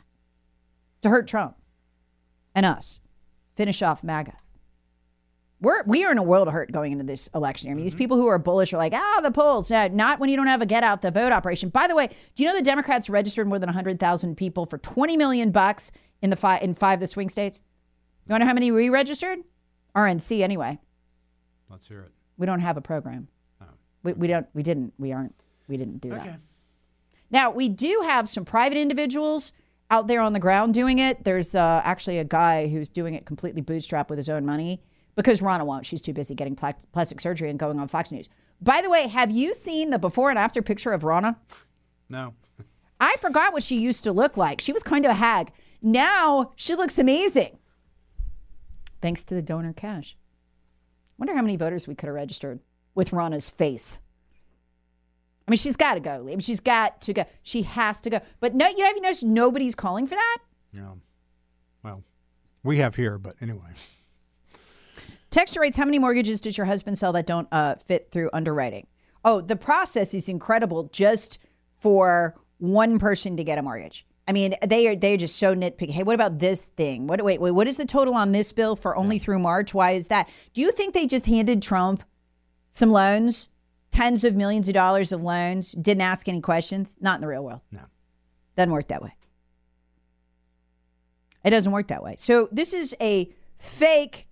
to 1.02 1.10
hurt 1.10 1.28
Trump 1.28 1.56
and 2.56 2.66
us. 2.66 3.00
Finish 3.56 3.82
off 3.82 4.04
MAGA. 4.04 4.34
We're 5.60 5.84
we 5.84 6.04
are 6.04 6.12
in 6.12 6.18
a 6.18 6.24
world 6.24 6.48
of 6.48 6.54
hurt 6.54 6.72
going 6.72 6.92
into 6.92 7.04
this 7.04 7.30
election. 7.36 7.70
I 7.70 7.76
mean, 7.76 7.84
these 7.84 7.94
people 7.94 8.18
who 8.18 8.26
are 8.28 8.40
bullish 8.40 8.74
are 8.74 8.78
like, 8.78 8.94
ah, 8.94 9.20
the 9.22 9.30
polls. 9.30 9.70
Yeah, 9.70 9.90
not 9.90 10.20
when 10.20 10.30
you 10.30 10.36
don't 10.36 10.48
have 10.48 10.62
a 10.62 10.66
get 10.66 10.84
out 10.84 11.04
the 11.04 11.12
vote 11.12 11.32
operation. 11.32 11.70
By 11.70 11.88
the 11.88 11.96
way, 11.96 12.08
do 12.36 12.44
you 12.44 12.50
know 12.50 12.56
the 12.56 12.64
Democrats 12.64 13.10
registered 13.12 13.48
more 13.48 13.60
than 13.60 13.70
hundred 13.70 14.00
thousand 14.00 14.38
people 14.38 14.66
for 14.66 14.80
twenty 14.80 15.18
million 15.18 15.52
bucks 15.52 15.92
in 16.22 16.32
the 16.32 16.36
five 16.36 16.64
in 16.64 16.74
five 16.74 16.96
of 16.96 17.02
the 17.02 17.08
swing 17.08 17.30
states? 17.30 17.62
You 18.26 18.34
want 18.34 18.42
to 18.42 18.46
know 18.46 18.50
how 18.50 18.54
many 18.56 18.72
we 18.72 18.90
registered? 18.90 19.40
RNC 19.96 20.42
anyway. 20.42 20.80
Let's 21.70 21.88
hear 21.88 22.02
it. 22.02 22.12
We 22.38 22.48
don't 22.48 22.62
have 22.62 22.78
a 22.78 22.82
program. 22.82 23.28
We, 24.04 24.14
we 24.14 24.28
don't. 24.28 24.48
We 24.54 24.64
didn't. 24.64 24.94
We 24.98 25.12
aren't. 25.12 25.36
We 25.68 25.78
didn't 25.78 26.02
do 26.02 26.10
that. 26.10 26.40
Now 27.30 27.52
we 27.52 27.70
do 27.70 28.02
have 28.04 28.28
some 28.28 28.46
private 28.46 28.78
individuals 28.78 29.52
out 29.92 30.08
there 30.08 30.22
on 30.22 30.34
the 30.34 30.40
ground 30.40 30.74
doing 30.74 30.98
it. 30.98 31.24
There's 31.24 31.54
uh, 31.54 31.82
actually 31.84 32.18
a 32.18 32.24
guy 32.24 32.68
who's 32.68 32.90
doing 32.90 33.14
it 33.14 33.26
completely 33.26 33.62
bootstrap 33.62 34.10
with 34.10 34.18
his 34.18 34.30
own 34.30 34.46
money 34.46 34.82
because 35.16 35.42
Ronna 35.42 35.66
won't. 35.66 35.86
She's 35.86 36.02
too 36.02 36.14
busy 36.14 36.34
getting 36.34 36.56
pla- 36.56 36.72
plastic 36.94 37.20
surgery 37.20 37.50
and 37.50 37.60
going 37.60 37.78
on 37.78 37.88
Fox 37.90 38.12
News. 38.12 38.30
By 38.62 38.82
the 38.82 38.90
way, 38.90 39.08
have 39.08 39.30
you 39.30 39.54
seen 39.54 39.90
the 39.90 40.00
before 40.00 40.30
and 40.30 40.40
after 40.40 40.62
picture 40.62 40.94
of 40.94 41.02
Ronna? 41.02 41.36
No. 42.10 42.34
I 43.00 43.18
forgot 43.20 43.52
what 43.52 43.64
she 43.64 43.80
used 43.80 44.04
to 44.06 44.12
look 44.12 44.38
like. 44.38 44.62
She 44.62 44.72
was 44.72 44.84
kind 44.84 45.06
of 45.06 45.12
a 45.12 45.16
hag. 45.16 45.52
Now 45.82 46.54
she 46.56 46.74
looks 46.74 46.98
amazing. 46.98 47.58
Thanks 49.02 49.24
to 49.26 49.36
the 49.36 49.42
donor 49.42 49.74
cash. 49.74 50.16
Wonder 51.18 51.36
how 51.36 51.42
many 51.42 51.58
voters 51.58 51.88
we 51.88 51.96
could 51.96 52.08
have 52.08 52.16
registered 52.16 52.60
with 52.96 53.12
Ronna's 53.12 53.50
face. 53.50 54.00
I 55.52 55.54
mean, 55.54 55.58
she's 55.58 55.76
got 55.76 55.96
to 55.96 56.00
go. 56.00 56.12
I 56.12 56.22
mean, 56.22 56.40
she's 56.40 56.62
got 56.62 57.02
to 57.02 57.12
go. 57.12 57.26
She 57.44 57.64
has 57.64 58.00
to 58.02 58.10
go. 58.10 58.22
But 58.40 58.56
no, 58.56 58.70
you 58.70 58.78
know, 58.78 58.86
have 58.86 58.96
you 58.96 59.02
noticed 59.02 59.26
nobody's 59.26 59.76
calling 59.76 60.08
for 60.08 60.16
that? 60.16 60.38
Yeah. 60.72 60.94
Well, 61.84 62.04
we 62.64 62.78
have 62.78 62.96
here, 62.96 63.18
but 63.18 63.36
anyway. 63.42 63.72
Texture 65.30 65.60
rates, 65.60 65.76
how 65.76 65.84
many 65.84 66.00
mortgages 66.00 66.40
does 66.40 66.58
your 66.58 66.68
husband 66.68 66.98
sell 66.98 67.12
that 67.12 67.26
don't 67.26 67.50
uh, 67.52 67.76
fit 67.76 68.12
through 68.14 68.30
underwriting? 68.32 68.88
Oh, 69.26 69.42
the 69.42 69.58
process 69.58 70.14
is 70.14 70.30
incredible 70.30 70.86
just 70.94 71.38
for 71.80 72.40
one 72.60 72.98
person 72.98 73.36
to 73.36 73.44
get 73.44 73.58
a 73.58 73.62
mortgage. 73.62 74.06
I 74.30 74.32
mean, 74.32 74.56
they 74.66 74.88
are 74.88 74.96
they're 74.96 75.18
just 75.18 75.36
so 75.36 75.54
nitpicky. 75.54 75.90
Hey, 75.90 76.04
what 76.04 76.16
about 76.16 76.40
this 76.40 76.68
thing? 76.78 77.08
What 77.08 77.22
wait, 77.26 77.42
wait, 77.42 77.52
what 77.52 77.68
is 77.68 77.76
the 77.76 77.84
total 77.84 78.14
on 78.14 78.32
this 78.32 78.54
bill 78.54 78.78
for 78.78 78.96
only 78.96 79.20
through 79.20 79.40
March? 79.40 79.74
Why 79.74 79.92
is 79.92 80.08
that? 80.08 80.30
Do 80.54 80.62
you 80.62 80.72
think 80.72 80.94
they 80.94 81.08
just 81.08 81.26
handed 81.26 81.62
Trump 81.62 82.04
some 82.72 82.90
loans, 82.90 83.50
tens 83.92 84.24
of 84.24 84.36
millions 84.36 84.68
of 84.68 84.74
dollars 84.74 85.12
of 85.12 85.22
loans, 85.22 85.72
didn't 85.74 86.02
ask 86.02 86.28
any 86.28 86.42
questions? 86.42 86.98
Not 87.00 87.16
in 87.16 87.22
the 87.22 87.28
real 87.28 87.44
world. 87.44 87.62
No. 87.72 87.82
Doesn't 88.56 88.72
work 88.72 88.88
that 88.88 89.02
way. 89.02 89.16
It 91.44 91.50
doesn't 91.50 91.72
work 91.72 91.88
that 91.88 92.04
way. 92.04 92.16
So 92.18 92.50
this 92.52 92.74
is 92.74 92.96
a 93.02 93.34
fake 93.58 94.28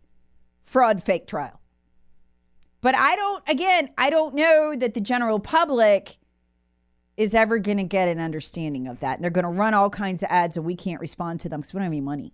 fraud 0.62 1.04
fake 1.04 1.28
trial. 1.28 1.60
But 2.82 2.96
I 2.96 3.16
don't 3.16 3.44
again, 3.48 3.90
I 3.98 4.10
don't 4.10 4.36
know 4.36 4.76
that 4.78 4.94
the 4.94 5.02
general 5.02 5.40
public 5.40 6.18
is 7.18 7.36
ever 7.36 7.60
going 7.60 7.78
to 7.78 7.84
get 7.84 8.08
an 8.08 8.20
understanding 8.20 8.88
of 8.88 9.00
that. 9.02 9.16
And 9.16 9.24
they're 9.24 9.32
going 9.32 9.44
to 9.44 9.50
run 9.50 9.74
all 9.74 9.90
kinds 9.90 10.24
of 10.24 10.30
ads 10.32 10.56
and 10.56 10.66
we 10.66 10.76
can't 10.76 11.02
respond 11.02 11.42
to 11.42 11.50
them 11.50 11.60
because 11.60 11.74
we 11.74 11.80
don't 11.80 11.86
have 11.86 11.92
any 11.92 12.02
money. 12.02 12.34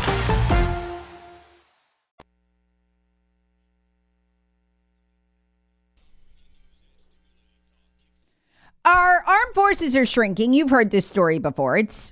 Our 8.83 9.23
armed 9.27 9.53
forces 9.53 9.95
are 9.95 10.05
shrinking. 10.05 10.53
You've 10.53 10.71
heard 10.71 10.91
this 10.91 11.05
story 11.05 11.37
before. 11.37 11.77
It's 11.77 12.11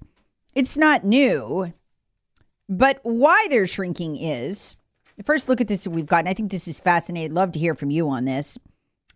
it's 0.53 0.77
not 0.77 1.03
new. 1.03 1.73
But 2.67 2.99
why 3.01 3.47
they're 3.49 3.65
shrinking 3.65 4.17
is 4.17 4.75
first 5.23 5.49
look 5.49 5.59
at 5.59 5.67
this 5.67 5.87
we've 5.87 6.05
gotten. 6.05 6.27
I 6.27 6.33
think 6.33 6.51
this 6.51 6.67
is 6.67 6.79
fascinating. 6.79 7.33
Love 7.33 7.51
to 7.53 7.59
hear 7.59 7.75
from 7.75 7.91
you 7.91 8.07
on 8.09 8.25
this. 8.25 8.57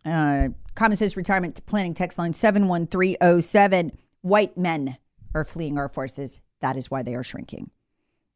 Uh, 0.04 0.50
Common 0.76 0.98
Sense 0.98 1.16
Retirement 1.16 1.64
Planning 1.66 1.94
text 1.94 2.18
line 2.18 2.34
71307. 2.34 3.98
White 4.22 4.58
men 4.58 4.98
are 5.36 5.46
fleeing 5.46 5.78
our 5.78 5.90
forces. 5.90 6.42
That 6.62 6.76
is 6.76 6.90
why 6.90 7.04
they 7.04 7.16
are 7.16 7.24
shrinking. 7.24 7.70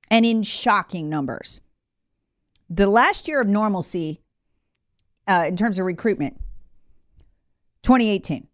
And 0.10 0.26
in 0.26 0.44
shocking 0.44 1.10
numbers. 1.10 1.62
The 2.70 2.88
last 2.88 3.28
year 3.28 3.42
of 3.42 3.48
normalcy 3.48 4.22
uh, 5.28 5.46
in 5.48 5.58
terms 5.58 5.80
of 5.80 5.86
recruitment, 5.86 6.38
2018 7.84 8.48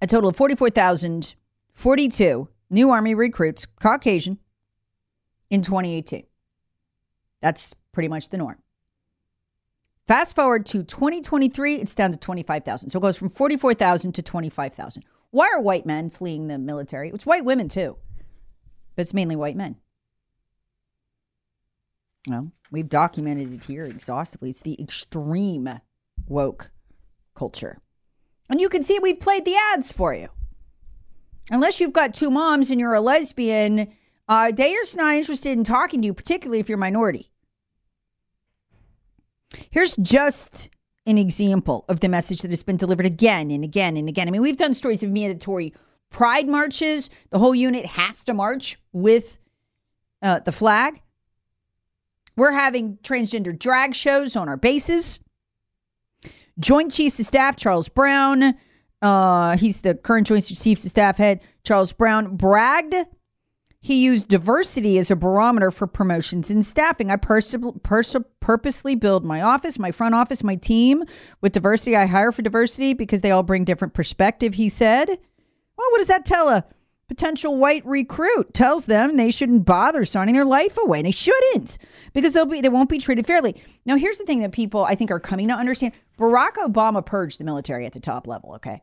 a 0.00 0.06
total 0.06 0.30
of 0.30 0.36
44,042 0.36 2.48
new 2.70 2.90
Army 2.90 3.14
recruits, 3.14 3.66
Caucasian, 3.80 4.38
in 5.50 5.62
2018. 5.62 6.24
That's 7.40 7.74
pretty 7.92 8.08
much 8.08 8.28
the 8.28 8.38
norm. 8.38 8.58
Fast 10.06 10.34
forward 10.34 10.66
to 10.66 10.82
2023, 10.82 11.76
it's 11.76 11.94
down 11.94 12.12
to 12.12 12.18
25,000. 12.18 12.90
So 12.90 12.98
it 12.98 13.02
goes 13.02 13.16
from 13.16 13.28
44,000 13.28 14.12
to 14.12 14.22
25,000. 14.22 15.04
Why 15.30 15.48
are 15.48 15.60
white 15.60 15.86
men 15.86 16.10
fleeing 16.10 16.48
the 16.48 16.58
military? 16.58 17.10
It's 17.10 17.26
white 17.26 17.44
women 17.44 17.68
too, 17.68 17.96
but 18.96 19.02
it's 19.02 19.14
mainly 19.14 19.36
white 19.36 19.56
men. 19.56 19.76
Well, 22.28 22.50
we've 22.70 22.88
documented 22.88 23.54
it 23.54 23.64
here 23.64 23.84
exhaustively. 23.84 24.50
It's 24.50 24.62
the 24.62 24.80
extreme 24.82 25.80
woke 26.26 26.70
culture. 27.34 27.78
And 28.50 28.60
you 28.60 28.68
can 28.68 28.82
see 28.82 28.98
we've 28.98 29.20
played 29.20 29.44
the 29.44 29.56
ads 29.72 29.92
for 29.92 30.12
you. 30.12 30.28
Unless 31.50 31.80
you've 31.80 31.92
got 31.92 32.12
two 32.12 32.30
moms 32.30 32.70
and 32.70 32.78
you're 32.78 32.94
a 32.94 33.00
lesbian, 33.00 33.92
uh, 34.28 34.52
they're 34.52 34.82
just 34.82 34.96
not 34.96 35.14
interested 35.14 35.52
in 35.52 35.64
talking 35.64 36.02
to 36.02 36.06
you, 36.06 36.14
particularly 36.14 36.60
if 36.60 36.68
you're 36.68 36.76
minority. 36.76 37.30
Here's 39.70 39.96
just 39.96 40.68
an 41.06 41.16
example 41.16 41.84
of 41.88 42.00
the 42.00 42.08
message 42.08 42.42
that 42.42 42.50
has 42.50 42.62
been 42.62 42.76
delivered 42.76 43.06
again 43.06 43.50
and 43.50 43.64
again 43.64 43.96
and 43.96 44.08
again. 44.08 44.28
I 44.28 44.30
mean, 44.30 44.42
we've 44.42 44.56
done 44.56 44.74
stories 44.74 45.02
of 45.02 45.10
mandatory 45.10 45.72
pride 46.10 46.48
marches. 46.48 47.08
The 47.30 47.38
whole 47.38 47.54
unit 47.54 47.86
has 47.86 48.22
to 48.24 48.34
march 48.34 48.78
with 48.92 49.38
uh, 50.22 50.40
the 50.40 50.52
flag. 50.52 51.00
We're 52.36 52.52
having 52.52 52.98
transgender 53.02 53.56
drag 53.56 53.94
shows 53.94 54.36
on 54.36 54.48
our 54.48 54.56
bases. 54.56 55.18
Joint 56.58 56.92
Chiefs 56.92 57.20
of 57.20 57.26
Staff 57.26 57.56
Charles 57.56 57.88
Brown, 57.88 58.54
uh, 59.02 59.56
he's 59.56 59.80
the 59.80 59.94
current 59.94 60.26
Joint 60.26 60.44
Chiefs 60.44 60.84
of 60.84 60.90
Staff 60.90 61.16
head. 61.16 61.40
Charles 61.64 61.92
Brown 61.92 62.36
bragged 62.36 62.94
he 63.82 64.04
used 64.04 64.28
diversity 64.28 64.98
as 64.98 65.10
a 65.10 65.16
barometer 65.16 65.70
for 65.70 65.86
promotions 65.86 66.50
and 66.50 66.64
staffing. 66.64 67.10
I 67.10 67.16
pers- 67.16 67.54
pers- 67.82 68.16
purposely 68.40 68.94
build 68.94 69.24
my 69.24 69.40
office, 69.40 69.78
my 69.78 69.90
front 69.90 70.14
office, 70.14 70.44
my 70.44 70.56
team 70.56 71.02
with 71.40 71.52
diversity. 71.52 71.96
I 71.96 72.04
hire 72.04 72.30
for 72.30 72.42
diversity 72.42 72.92
because 72.92 73.22
they 73.22 73.30
all 73.30 73.42
bring 73.42 73.64
different 73.64 73.94
perspective, 73.94 74.54
he 74.54 74.68
said. 74.68 75.08
Well, 75.08 75.90
what 75.90 75.98
does 75.98 76.08
that 76.08 76.26
tell 76.26 76.50
a 76.50 76.66
potential 77.10 77.56
white 77.56 77.84
recruit? 77.84 78.54
Tells 78.54 78.86
them 78.86 79.16
they 79.16 79.32
shouldn't 79.32 79.66
bother 79.66 80.04
signing 80.04 80.32
their 80.32 80.44
life 80.44 80.78
away. 80.82 81.02
They 81.02 81.10
shouldn't 81.10 81.76
because 82.14 82.32
they'll 82.32 82.46
be 82.46 82.60
they 82.60 82.68
won't 82.68 82.88
be 82.88 82.98
treated 82.98 83.26
fairly. 83.26 83.60
Now, 83.84 83.96
here's 83.96 84.18
the 84.18 84.24
thing 84.24 84.38
that 84.38 84.52
people 84.52 84.84
I 84.84 84.94
think 84.94 85.10
are 85.10 85.18
coming 85.18 85.48
to 85.48 85.54
understand. 85.54 85.92
Barack 86.16 86.52
Obama 86.52 87.04
purged 87.04 87.40
the 87.40 87.44
military 87.44 87.84
at 87.84 87.94
the 87.94 88.00
top 88.00 88.28
level, 88.28 88.54
okay? 88.54 88.82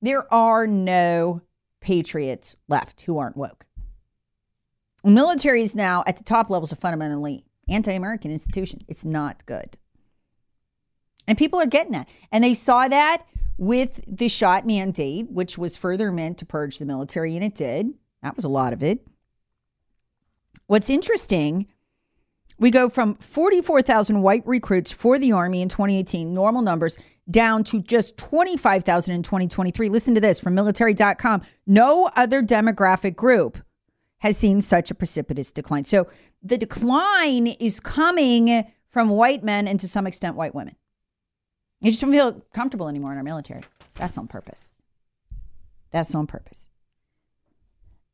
There 0.00 0.32
are 0.32 0.66
no 0.66 1.42
patriots 1.82 2.56
left 2.68 3.02
who 3.02 3.18
aren't 3.18 3.36
woke. 3.36 3.66
Military 5.04 5.62
is 5.62 5.76
now 5.76 6.02
at 6.06 6.16
the 6.16 6.24
top 6.24 6.48
levels 6.48 6.72
a 6.72 6.76
fundamentally 6.76 7.44
anti-American 7.68 8.30
institution. 8.30 8.80
It's 8.88 9.04
not 9.04 9.44
good. 9.44 9.76
And 11.26 11.36
people 11.36 11.60
are 11.60 11.66
getting 11.66 11.92
that. 11.92 12.08
And 12.30 12.42
they 12.42 12.54
saw 12.54 12.88
that 12.88 13.26
with 13.58 14.00
the 14.06 14.28
shot 14.28 14.66
mandate, 14.66 15.30
which 15.30 15.56
was 15.56 15.76
further 15.76 16.12
meant 16.12 16.38
to 16.38 16.46
purge 16.46 16.78
the 16.78 16.86
military, 16.86 17.34
and 17.34 17.44
it 17.44 17.54
did. 17.54 17.94
That 18.22 18.36
was 18.36 18.44
a 18.44 18.50
lot 18.50 18.72
of 18.72 18.82
it. 18.82 19.06
What's 20.66 20.90
interesting, 20.90 21.66
we 22.58 22.70
go 22.70 22.88
from 22.88 23.14
44,000 23.16 24.22
white 24.22 24.46
recruits 24.46 24.92
for 24.92 25.18
the 25.18 25.32
Army 25.32 25.62
in 25.62 25.68
2018, 25.68 26.34
normal 26.34 26.62
numbers, 26.62 26.98
down 27.30 27.64
to 27.64 27.80
just 27.80 28.16
25,000 28.16 29.14
in 29.14 29.22
2023. 29.22 29.88
Listen 29.88 30.14
to 30.14 30.20
this 30.20 30.38
from 30.40 30.54
military.com. 30.54 31.42
No 31.66 32.10
other 32.16 32.42
demographic 32.42 33.16
group 33.16 33.58
has 34.18 34.36
seen 34.36 34.60
such 34.60 34.90
a 34.90 34.94
precipitous 34.94 35.52
decline. 35.52 35.84
So 35.84 36.08
the 36.42 36.58
decline 36.58 37.48
is 37.48 37.80
coming 37.80 38.64
from 38.88 39.10
white 39.10 39.44
men 39.44 39.68
and 39.68 39.78
to 39.80 39.88
some 39.88 40.06
extent 40.06 40.36
white 40.36 40.54
women. 40.54 40.76
You 41.80 41.90
just 41.90 42.00
don't 42.00 42.12
feel 42.12 42.42
comfortable 42.54 42.88
anymore 42.88 43.12
in 43.12 43.18
our 43.18 43.24
military. 43.24 43.62
That's 43.94 44.16
on 44.16 44.28
purpose. 44.28 44.70
That's 45.90 46.14
on 46.14 46.26
purpose. 46.26 46.68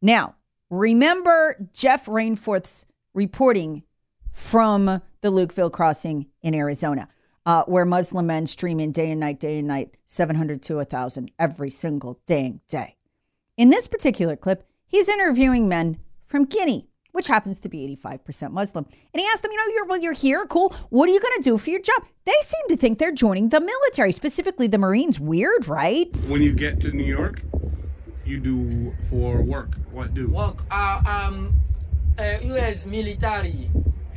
Now, 0.01 0.35
remember 0.71 1.69
Jeff 1.73 2.07
Rainforth's 2.07 2.85
reporting 3.15 3.85
from 4.33 4.87
the 4.87 5.31
Lukeville 5.31 5.73
crossing 5.73 6.27
in 6.43 6.55
Arizona, 6.55 7.09
uh, 7.47 7.65
where 7.65 7.85
Muslim 7.85 8.27
men 8.27 8.47
stream 8.47 8.81
in 8.81 8.93
day 8.93 9.11
and 9.11 9.21
night, 9.21 9.39
day 9.39 9.59
and 9.59 9.69
night, 9.69 9.97
700 10.07 10.63
to 10.63 10.77
1,000 10.77 11.31
every 11.39 11.71
single 11.71 12.21
dang 12.27 12.61
day. 12.69 12.97
In 13.57 13.71
this 13.71 13.87
particular 13.87 14.37
clip, 14.37 14.67
he's 14.87 15.09
interviewing 15.09 15.69
men 15.69 15.99
from 16.25 16.47
Guinea, 16.47 16.89
which 17.13 17.27
happens 17.27 17.61
to 17.61 17.69
be 17.69 17.97
85% 18.05 18.51
Muslim. 18.53 18.87
And 19.15 19.21
he 19.21 19.27
asked 19.33 19.43
them, 19.43 19.53
you 19.53 19.59
know, 19.59 19.73
you're, 19.75 19.87
well, 19.87 19.99
you're 20.01 20.13
here, 20.13 20.45
cool. 20.47 20.75
What 20.91 21.09
are 21.09 21.13
you 21.13 21.21
going 21.21 21.37
to 21.37 21.43
do 21.43 21.59
for 21.59 21.71
your 21.71 21.81
job? 21.81 22.03
They 22.25 22.33
seem 22.43 22.69
to 22.71 22.77
think 22.77 22.99
they're 22.99 23.13
joining 23.13 23.51
the 23.51 23.61
military, 23.61 24.13
specifically 24.13 24.67
the 24.67 24.79
Marines. 24.79 25.21
Weird, 25.21 25.69
right? 25.69 26.15
When 26.27 26.43
you 26.43 26.53
get 26.55 26.81
to 26.81 26.91
New 26.91 27.05
York, 27.05 27.43
you 28.25 28.39
do 28.39 28.95
for 29.11 29.43
work. 29.43 29.77
What 29.91 30.15
do? 30.15 30.29
Work, 30.31 30.63
uh, 30.71 31.03
um, 31.07 31.55
uh, 32.19 32.39
U.S. 32.45 32.87
military. 32.87 33.69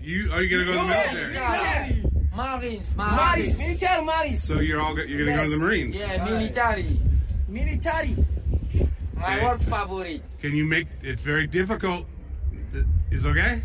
You 0.02 0.32
are 0.32 0.42
you 0.44 0.50
gonna 0.50 0.66
go 0.66 0.74
to 0.74 0.88
the 0.88 0.94
military? 0.94 1.34
Yeah. 1.34 2.10
Marines, 2.36 2.96
Marines, 2.96 3.18
Marines. 3.18 3.58
military 3.58 4.06
Marines. 4.06 4.44
So 4.44 4.60
you're 4.60 4.80
all 4.82 4.94
go- 4.94 5.02
you're 5.02 5.26
gonna 5.26 5.38
go 5.38 5.46
to 5.46 5.58
the 5.58 5.66
Marines. 5.66 5.98
Yeah, 5.98 6.24
military. 6.26 7.00
Military. 7.48 8.16
My 9.16 9.38
Okay. 9.38 9.46
work 9.46 9.62
favorite. 9.62 10.22
Can 10.42 10.56
you 10.56 10.66
make? 10.66 10.88
It's 11.02 11.22
very 11.22 11.48
difficult. 11.48 12.06
Is 13.12 13.26
okay? 13.26 13.64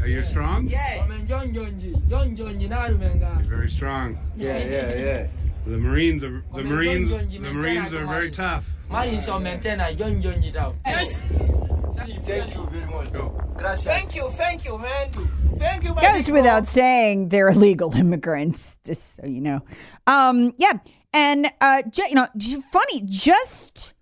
Are 0.00 0.08
you 0.08 0.22
strong? 0.22 0.66
Yeah. 0.66 1.02
Omen 1.04 1.26
John 1.26 1.52
Jonji, 1.52 2.08
John 2.08 2.36
Jonji 2.36 2.68
narumenga. 2.68 3.40
Very 3.42 3.70
strong. 3.70 4.18
Yeah, 4.36 4.58
yeah, 4.58 4.94
yeah. 5.06 5.26
The 5.66 5.78
Marines 5.78 6.24
are 6.24 6.42
the 6.54 6.64
Marines. 6.64 7.08
The 7.10 7.38
Marines 7.38 7.94
are 7.94 7.98
very 7.98 8.06
Marines. 8.06 8.36
tough. 8.36 8.68
Marines 8.90 9.28
are 9.28 9.38
maintainer 9.40 9.92
John 9.94 10.20
Jonji 10.20 10.52
tau. 10.52 10.74
Thank 10.84 12.54
you 12.54 12.66
very 12.66 12.90
much. 12.90 13.12
Gracias. 13.56 13.84
Thank 13.84 14.16
you, 14.16 14.28
thank 14.30 14.64
you, 14.64 14.78
man. 14.78 15.10
Thank 15.56 15.84
you, 15.84 15.94
my 15.94 16.02
Goes 16.02 16.28
without 16.28 16.66
saying 16.66 17.28
they're 17.28 17.50
illegal 17.50 17.92
immigrants, 17.96 18.76
just 18.84 19.16
so 19.16 19.26
you 19.26 19.40
know. 19.40 19.62
Um, 20.06 20.52
yeah, 20.58 20.78
and 21.12 21.50
uh, 21.60 21.82
you 21.96 22.14
know, 22.14 22.26
funny. 22.72 23.02
Just 23.04 23.94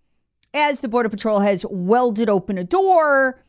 as 0.55 0.81
the 0.81 0.89
border 0.89 1.09
patrol 1.09 1.41
has 1.41 1.67
welded 1.69 2.31
open 2.31 2.57
a 2.57 2.65
door 2.65 3.43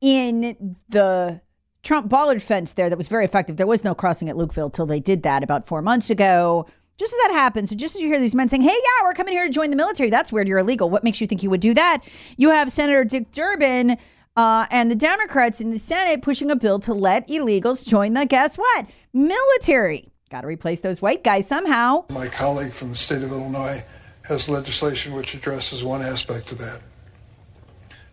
in 0.00 0.76
the 0.88 1.40
Trump 1.82 2.08
bollard 2.08 2.42
fence 2.42 2.74
there 2.74 2.88
that 2.88 2.96
was 2.96 3.08
very 3.08 3.24
effective. 3.24 3.56
There 3.56 3.66
was 3.66 3.84
no 3.84 3.94
crossing 3.94 4.28
at 4.28 4.36
Lukeville 4.36 4.72
till 4.72 4.86
they 4.86 5.00
did 5.00 5.22
that 5.22 5.42
about 5.42 5.66
four 5.66 5.82
months 5.82 6.10
ago. 6.10 6.66
Just 6.98 7.14
as 7.14 7.18
that 7.22 7.32
happens, 7.32 7.70
so 7.70 7.76
just 7.76 7.96
as 7.96 8.02
you 8.02 8.08
hear 8.08 8.20
these 8.20 8.34
men 8.34 8.50
saying, 8.50 8.60
"Hey, 8.60 8.68
yeah, 8.68 9.06
we're 9.06 9.14
coming 9.14 9.32
here 9.32 9.46
to 9.46 9.50
join 9.50 9.70
the 9.70 9.76
military," 9.76 10.10
that's 10.10 10.30
weird. 10.30 10.46
You're 10.46 10.58
illegal. 10.58 10.90
What 10.90 11.02
makes 11.02 11.18
you 11.20 11.26
think 11.26 11.42
you 11.42 11.48
would 11.48 11.60
do 11.60 11.72
that? 11.72 12.04
You 12.36 12.50
have 12.50 12.70
Senator 12.70 13.04
Dick 13.04 13.32
Durbin 13.32 13.96
uh, 14.36 14.66
and 14.70 14.90
the 14.90 14.94
Democrats 14.94 15.62
in 15.62 15.70
the 15.70 15.78
Senate 15.78 16.20
pushing 16.20 16.50
a 16.50 16.56
bill 16.56 16.78
to 16.80 16.92
let 16.92 17.26
illegals 17.28 17.86
join 17.88 18.12
the 18.12 18.26
guess 18.26 18.56
what 18.56 18.86
military. 19.14 20.12
Got 20.30 20.42
to 20.42 20.46
replace 20.46 20.80
those 20.80 21.00
white 21.00 21.24
guys 21.24 21.48
somehow. 21.48 22.04
My 22.10 22.28
colleague 22.28 22.72
from 22.72 22.90
the 22.90 22.96
state 22.96 23.22
of 23.22 23.32
Illinois 23.32 23.82
has 24.22 24.48
legislation 24.48 25.14
which 25.14 25.34
addresses 25.34 25.82
one 25.82 26.02
aspect 26.02 26.52
of 26.52 26.58
that. 26.58 26.82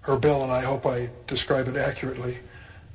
Her 0.07 0.17
bill, 0.17 0.41
and 0.41 0.53
I 0.53 0.61
hope 0.61 0.85
I 0.85 1.09
describe 1.27 1.67
it 1.67 1.75
accurately, 1.75 2.37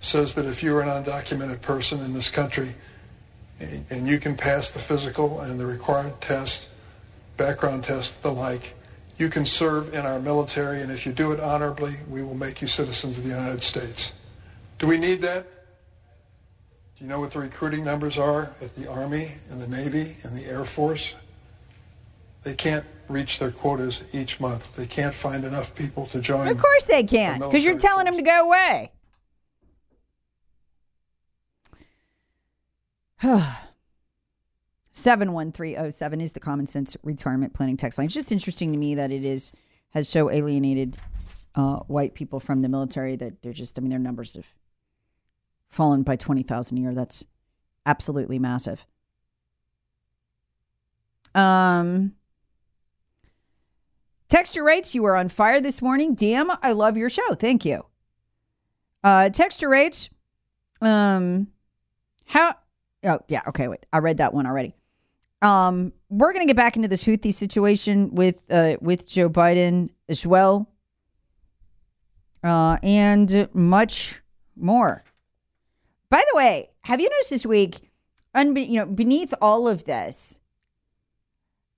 says 0.01 0.33
that 0.35 0.47
if 0.47 0.63
you're 0.63 0.81
an 0.81 0.89
undocumented 0.89 1.61
person 1.61 2.01
in 2.01 2.15
this 2.15 2.31
country 2.31 2.75
and 3.61 4.09
you 4.09 4.19
can 4.19 4.35
pass 4.35 4.71
the 4.71 4.79
physical 4.79 5.43
and 5.43 5.61
the 5.61 5.67
required 5.67 6.19
test, 6.23 6.69
background 7.37 7.85
test, 7.85 8.23
the 8.23 8.33
like, 8.33 8.75
you 9.19 9.29
can 9.29 9.45
serve 9.45 9.93
in 9.93 10.07
our 10.07 10.21
military, 10.21 10.81
and 10.81 10.91
if 10.91 11.05
you 11.05 11.13
do 11.13 11.33
it 11.33 11.39
honorably, 11.39 11.93
we 12.09 12.23
will 12.23 12.35
make 12.35 12.63
you 12.63 12.67
citizens 12.67 13.19
of 13.19 13.25
the 13.25 13.31
United 13.31 13.63
States. 13.63 14.15
Do 14.79 14.87
we 14.87 14.97
need 14.97 15.21
that? 15.21 15.45
Do 16.97 17.05
you 17.05 17.09
know 17.09 17.21
what 17.21 17.33
the 17.33 17.41
recruiting 17.41 17.85
numbers 17.85 18.17
are 18.17 18.53
at 18.63 18.75
the 18.75 18.89
Army 18.91 19.33
and 19.51 19.61
the 19.61 19.69
Navy 19.69 20.17
and 20.23 20.35
the 20.35 20.47
Air 20.47 20.65
Force? 20.65 21.15
They 22.43 22.55
can't 22.55 22.87
reach 23.13 23.39
their 23.39 23.51
quotas 23.51 24.03
each 24.13 24.41
month. 24.41 24.75
They 24.77 24.87
can't 24.87 25.15
find 25.15 25.45
enough 25.45 25.75
people 25.75 26.07
to 26.07 26.21
join. 26.21 26.49
Of 26.49 26.59
course 26.59 26.85
they 26.85 27.05
can, 27.05 27.41
the 27.41 27.47
because 27.47 27.65
you're 27.65 27.79
telling 27.79 28.07
them 28.07 28.17
to 28.17 28.23
go 28.23 28.47
away. 28.47 28.93
Seven 34.91 35.33
one 35.33 35.53
three 35.53 35.75
zero 35.75 35.91
seven 35.91 36.21
is 36.21 36.33
the 36.33 36.41
common 36.41 36.67
sense 36.67 36.97
retirement 37.03 37.55
planning 37.55 37.77
text 37.77 37.99
line. 37.99 38.07
It's 38.07 38.15
just 38.15 38.33
interesting 38.33 38.73
to 38.73 38.79
me 38.79 38.95
that 38.95 39.11
it 39.11 39.25
is 39.25 39.53
has 39.91 40.09
so 40.09 40.31
alienated 40.31 40.97
uh, 41.55 41.77
white 41.81 42.15
people 42.15 42.41
from 42.41 42.63
the 42.63 42.69
military 42.69 43.17
that 43.17 43.43
they're 43.43 43.53
just. 43.53 43.79
I 43.79 43.83
mean, 43.83 43.91
their 43.91 43.99
numbers 43.99 44.35
have 44.35 44.47
fallen 45.69 46.03
by 46.03 46.17
twenty 46.17 46.43
thousand 46.43 46.79
a 46.79 46.81
year. 46.81 46.95
That's 46.95 47.25
absolutely 47.87 48.39
massive. 48.39 48.87
Um, 51.35 52.15
Texture 54.33 54.65
rates, 54.65 54.95
you 54.95 55.05
are 55.05 55.15
on 55.15 55.29
fire 55.29 55.61
this 55.61 55.83
morning. 55.83 56.17
DM, 56.17 56.57
I 56.63 56.73
love 56.73 56.97
your 56.97 57.11
show. 57.11 57.35
Thank 57.35 57.67
you. 57.67 57.85
Uh, 59.05 59.29
texture 59.29 59.69
rates, 59.69 60.09
um, 60.81 61.49
how? 62.25 62.55
Oh 63.05 63.19
yeah, 63.29 63.43
okay. 63.49 63.69
Wait, 63.69 63.85
I 63.93 63.99
read 63.99 64.17
that 64.17 64.33
one 64.33 64.47
already. 64.47 64.75
Um, 65.43 65.93
we're 66.09 66.33
gonna 66.33 66.47
get 66.47 66.57
back 66.57 66.77
into 66.77 66.89
this 66.89 67.05
Houthi 67.05 67.35
situation 67.35 68.15
with 68.15 68.43
uh 68.51 68.79
with 68.81 69.07
Joe 69.07 69.29
Biden 69.29 69.91
as 70.09 70.27
well, 70.27 70.67
uh, 72.43 72.79
and 72.83 73.51
much 73.53 74.23
more. 74.57 75.05
By 76.09 76.23
the 76.33 76.39
way, 76.39 76.71
have 76.85 77.03
you 77.03 77.11
noticed 77.11 77.29
this 77.29 77.45
week? 77.45 77.91
Unbe- 78.35 78.67
you 78.67 78.79
know, 78.79 78.87
beneath 78.87 79.35
all 79.43 79.69
of 79.69 79.85
this, 79.85 80.41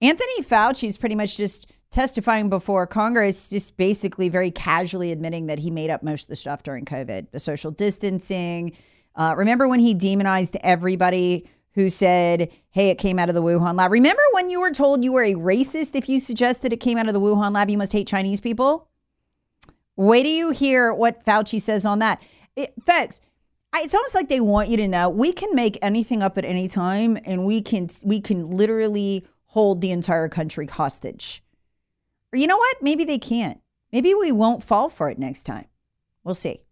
Anthony 0.00 0.40
Fauci 0.40 0.86
is 0.86 0.96
pretty 0.96 1.16
much 1.16 1.36
just 1.36 1.66
testifying 1.94 2.48
before 2.48 2.88
Congress, 2.88 3.48
just 3.48 3.76
basically 3.76 4.28
very 4.28 4.50
casually 4.50 5.12
admitting 5.12 5.46
that 5.46 5.61
he 5.61 5.70
made 5.70 5.90
up 5.90 6.02
most 6.02 6.24
of 6.24 6.28
the 6.28 6.37
stuff 6.37 6.64
during 6.64 6.85
COVID, 6.85 7.30
the 7.30 7.38
social 7.38 7.70
distancing. 7.70 8.72
Uh, 9.14 9.35
remember 9.37 9.68
when 9.68 9.78
he 9.78 9.94
demonized 9.94 10.57
everybody 10.62 11.48
who 11.74 11.88
said, 11.88 12.50
hey, 12.72 12.90
it 12.90 12.98
came 12.98 13.16
out 13.20 13.28
of 13.28 13.37
the 13.37 13.42
Wuhan 13.42 13.76
lab? 13.76 13.92
Remember 13.92 14.22
when 14.33 14.50
you 14.50 14.61
were 14.61 14.72
told 14.72 15.04
you 15.04 15.12
were 15.12 15.22
a 15.22 15.35
racist 15.35 15.94
if 15.94 16.09
you 16.09 16.18
suggested 16.18 16.72
it 16.72 16.78
came 16.78 16.98
out 16.98 17.07
of 17.07 17.14
the 17.14 17.20
Wuhan 17.20 17.54
lab, 17.54 17.70
you 17.70 17.78
must 17.78 17.92
hate 17.92 18.09
Chinese 18.09 18.40
people? 18.40 18.88
Wait 19.94 20.24
till 20.24 20.33
you 20.33 20.50
hear 20.50 20.92
what 20.92 21.24
Fauci 21.24 21.61
says 21.62 21.87
on 21.87 22.00
that. 22.00 22.20
it, 22.57 22.74
folks. 22.85 23.20
It's 23.76 23.94
almost 23.94 24.14
like 24.14 24.28
they 24.28 24.40
want 24.40 24.68
you 24.68 24.76
to 24.76 24.87
know 24.87 25.09
we 25.09 25.33
can 25.33 25.54
make 25.54 25.78
anything 25.83 26.22
up 26.22 26.38
at 26.38 26.44
any 26.44 26.68
time, 26.68 27.18
and 27.24 27.44
we 27.44 27.61
can 27.61 27.88
we 28.04 28.20
can 28.20 28.50
literally 28.50 29.26
hold 29.46 29.80
the 29.80 29.90
entire 29.90 30.28
country 30.28 30.66
hostage. 30.66 31.43
Or 32.34 32.36
you 32.36 32.48
know 32.48 32.56
what? 32.56 32.82
Maybe 32.82 33.04
they 33.04 33.18
can't. 33.18 33.60
Maybe 33.92 34.12
we 34.12 34.32
won't 34.32 34.64
fall 34.64 34.88
for 34.88 35.08
it 35.08 35.20
next 35.20 35.44
time. 35.44 35.66
We'll 36.24 36.34
see. 36.34 36.62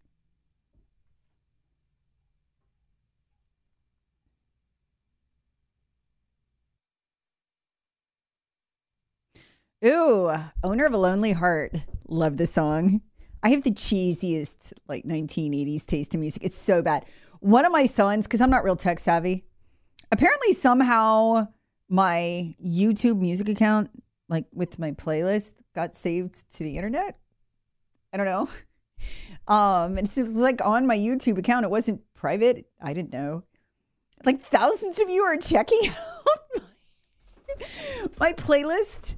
Ooh, 9.84 10.32
owner 10.64 10.84
of 10.84 10.94
a 10.94 10.96
lonely 10.96 11.30
heart. 11.30 11.76
Love 12.08 12.38
the 12.38 12.46
song. 12.46 13.00
I 13.44 13.50
have 13.50 13.62
the 13.62 13.70
cheesiest 13.70 14.72
like 14.88 15.04
1980s 15.04 15.86
taste 15.86 16.12
in 16.12 16.20
music. 16.20 16.42
It's 16.42 16.58
so 16.58 16.82
bad. 16.82 17.04
One 17.38 17.64
of 17.64 17.70
my 17.70 17.86
sons, 17.86 18.26
because 18.26 18.40
I'm 18.40 18.50
not 18.50 18.64
real 18.64 18.74
tech 18.74 18.98
savvy, 18.98 19.44
apparently 20.10 20.54
somehow 20.54 21.46
my 21.88 22.56
YouTube 22.60 23.20
music 23.20 23.48
account, 23.48 23.90
like 24.32 24.46
with 24.52 24.78
my 24.78 24.92
playlist, 24.92 25.52
got 25.74 25.94
saved 25.94 26.50
to 26.52 26.64
the 26.64 26.76
internet. 26.76 27.18
I 28.12 28.16
don't 28.16 28.26
know. 28.26 28.48
Um, 29.48 29.98
and 29.98 30.06
it 30.06 30.22
was 30.22 30.30
like 30.30 30.64
on 30.64 30.86
my 30.86 30.96
YouTube 30.96 31.36
account. 31.36 31.64
It 31.64 31.70
wasn't 31.70 32.00
private. 32.14 32.66
I 32.80 32.92
didn't 32.92 33.12
know. 33.12 33.42
Like 34.24 34.40
thousands 34.40 35.00
of 35.00 35.10
you 35.10 35.24
are 35.24 35.36
checking 35.36 35.88
out 35.88 36.62
my, 37.58 38.08
my 38.20 38.32
playlist. 38.34 39.16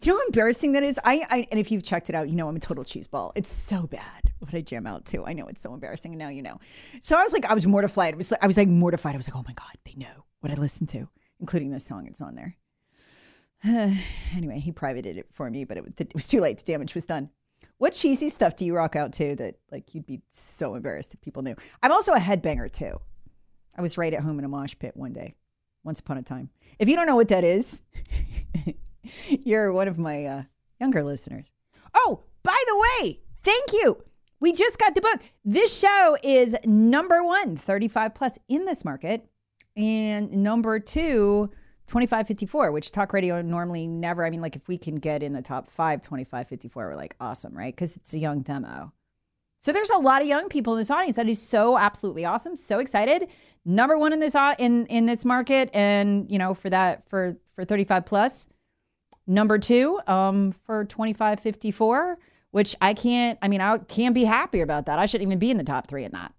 Do 0.00 0.10
you 0.10 0.12
know 0.12 0.20
how 0.20 0.26
embarrassing 0.26 0.72
that 0.72 0.84
is? 0.84 1.00
I, 1.02 1.26
I 1.28 1.48
and 1.50 1.58
if 1.58 1.72
you've 1.72 1.82
checked 1.82 2.10
it 2.10 2.14
out, 2.14 2.28
you 2.28 2.36
know 2.36 2.48
I'm 2.48 2.54
a 2.54 2.60
total 2.60 2.84
cheeseball. 2.84 3.32
It's 3.34 3.52
so 3.52 3.88
bad 3.88 4.32
what 4.38 4.54
I 4.54 4.60
jam 4.60 4.86
out 4.86 5.04
to. 5.06 5.24
I 5.24 5.32
know 5.32 5.46
it's 5.48 5.62
so 5.62 5.74
embarrassing, 5.74 6.12
and 6.12 6.18
now 6.20 6.28
you 6.28 6.42
know. 6.42 6.60
So 7.00 7.16
I 7.16 7.24
was 7.24 7.32
like, 7.32 7.44
I 7.44 7.54
was 7.54 7.66
mortified. 7.66 8.14
I 8.14 8.16
was, 8.16 8.30
like, 8.30 8.44
I 8.44 8.46
was 8.46 8.56
like 8.56 8.68
mortified. 8.68 9.14
I 9.14 9.16
was 9.16 9.28
like, 9.28 9.36
oh 9.36 9.44
my 9.46 9.54
god, 9.54 9.76
they 9.84 9.94
know 9.96 10.26
what 10.40 10.52
I 10.52 10.54
listen 10.54 10.86
to, 10.88 11.08
including 11.40 11.70
this 11.70 11.84
song. 11.84 12.06
It's 12.06 12.20
on 12.20 12.36
there. 12.36 12.56
anyway, 14.34 14.58
he 14.58 14.72
privated 14.72 15.16
it 15.16 15.26
for 15.32 15.48
me, 15.50 15.64
but 15.64 15.76
it, 15.76 15.84
it 15.98 16.14
was 16.14 16.26
too 16.26 16.40
late. 16.40 16.58
The 16.58 16.64
damage 16.64 16.94
was 16.94 17.06
done. 17.06 17.30
What 17.78 17.92
cheesy 17.92 18.28
stuff 18.28 18.56
do 18.56 18.64
you 18.64 18.76
rock 18.76 18.96
out 18.96 19.12
to 19.14 19.34
that 19.36 19.56
like 19.70 19.94
you'd 19.94 20.06
be 20.06 20.22
so 20.30 20.74
embarrassed 20.74 21.14
if 21.14 21.20
people 21.20 21.42
knew? 21.42 21.54
I'm 21.82 21.92
also 21.92 22.12
a 22.12 22.18
headbanger 22.18 22.70
too. 22.70 23.00
I 23.76 23.82
was 23.82 23.96
right 23.96 24.12
at 24.12 24.22
home 24.22 24.38
in 24.38 24.44
a 24.44 24.48
mosh 24.48 24.74
pit 24.78 24.96
one 24.96 25.12
day, 25.12 25.34
once 25.84 26.00
upon 26.00 26.18
a 26.18 26.22
time. 26.22 26.50
If 26.78 26.88
you 26.88 26.96
don't 26.96 27.06
know 27.06 27.16
what 27.16 27.28
that 27.28 27.44
is, 27.44 27.82
you're 29.28 29.72
one 29.72 29.88
of 29.88 29.98
my 29.98 30.24
uh, 30.24 30.42
younger 30.80 31.02
listeners. 31.02 31.46
Oh, 31.94 32.24
by 32.42 32.58
the 32.66 32.86
way, 33.04 33.20
thank 33.42 33.72
you. 33.72 34.02
We 34.40 34.52
just 34.52 34.78
got 34.78 34.94
the 34.94 35.00
book. 35.00 35.20
This 35.44 35.76
show 35.76 36.16
is 36.22 36.56
number 36.64 37.24
one, 37.24 37.56
35 37.56 38.14
plus 38.14 38.38
in 38.48 38.64
this 38.64 38.84
market, 38.84 39.28
and 39.76 40.32
number 40.32 40.78
two, 40.80 41.50
2554, 41.92 42.72
which 42.72 42.90
talk 42.90 43.12
radio 43.12 43.42
normally 43.42 43.86
never. 43.86 44.24
I 44.24 44.30
mean, 44.30 44.40
like 44.40 44.56
if 44.56 44.66
we 44.66 44.78
can 44.78 44.96
get 44.96 45.22
in 45.22 45.34
the 45.34 45.42
top 45.42 45.68
five, 45.68 46.00
2554, 46.00 46.86
we're 46.86 46.96
like 46.96 47.14
awesome, 47.20 47.54
right? 47.54 47.74
Because 47.74 47.98
it's 47.98 48.14
a 48.14 48.18
young 48.18 48.40
demo. 48.40 48.94
So 49.60 49.72
there's 49.72 49.90
a 49.90 49.98
lot 49.98 50.22
of 50.22 50.26
young 50.26 50.48
people 50.48 50.72
in 50.72 50.78
this 50.78 50.90
audience. 50.90 51.16
That 51.16 51.28
is 51.28 51.40
so 51.40 51.76
absolutely 51.76 52.24
awesome. 52.24 52.56
So 52.56 52.78
excited. 52.78 53.28
Number 53.66 53.98
one 53.98 54.14
in 54.14 54.20
this 54.20 54.34
in 54.58 54.86
in 54.86 55.04
this 55.04 55.26
market, 55.26 55.68
and 55.74 56.30
you 56.30 56.38
know 56.38 56.54
for 56.54 56.70
that 56.70 57.06
for 57.10 57.36
for 57.54 57.66
35 57.66 58.06
plus. 58.06 58.46
Number 59.26 59.58
two, 59.58 60.00
um, 60.06 60.52
for 60.52 60.86
2554, 60.86 62.16
which 62.52 62.74
I 62.80 62.94
can't. 62.94 63.38
I 63.42 63.48
mean, 63.48 63.60
I 63.60 63.76
can't 63.76 64.14
be 64.14 64.24
happier 64.24 64.64
about 64.64 64.86
that. 64.86 64.98
I 64.98 65.04
shouldn't 65.04 65.28
even 65.28 65.38
be 65.38 65.50
in 65.50 65.58
the 65.58 65.62
top 65.62 65.88
three 65.88 66.04
in 66.04 66.12
that. 66.12 66.32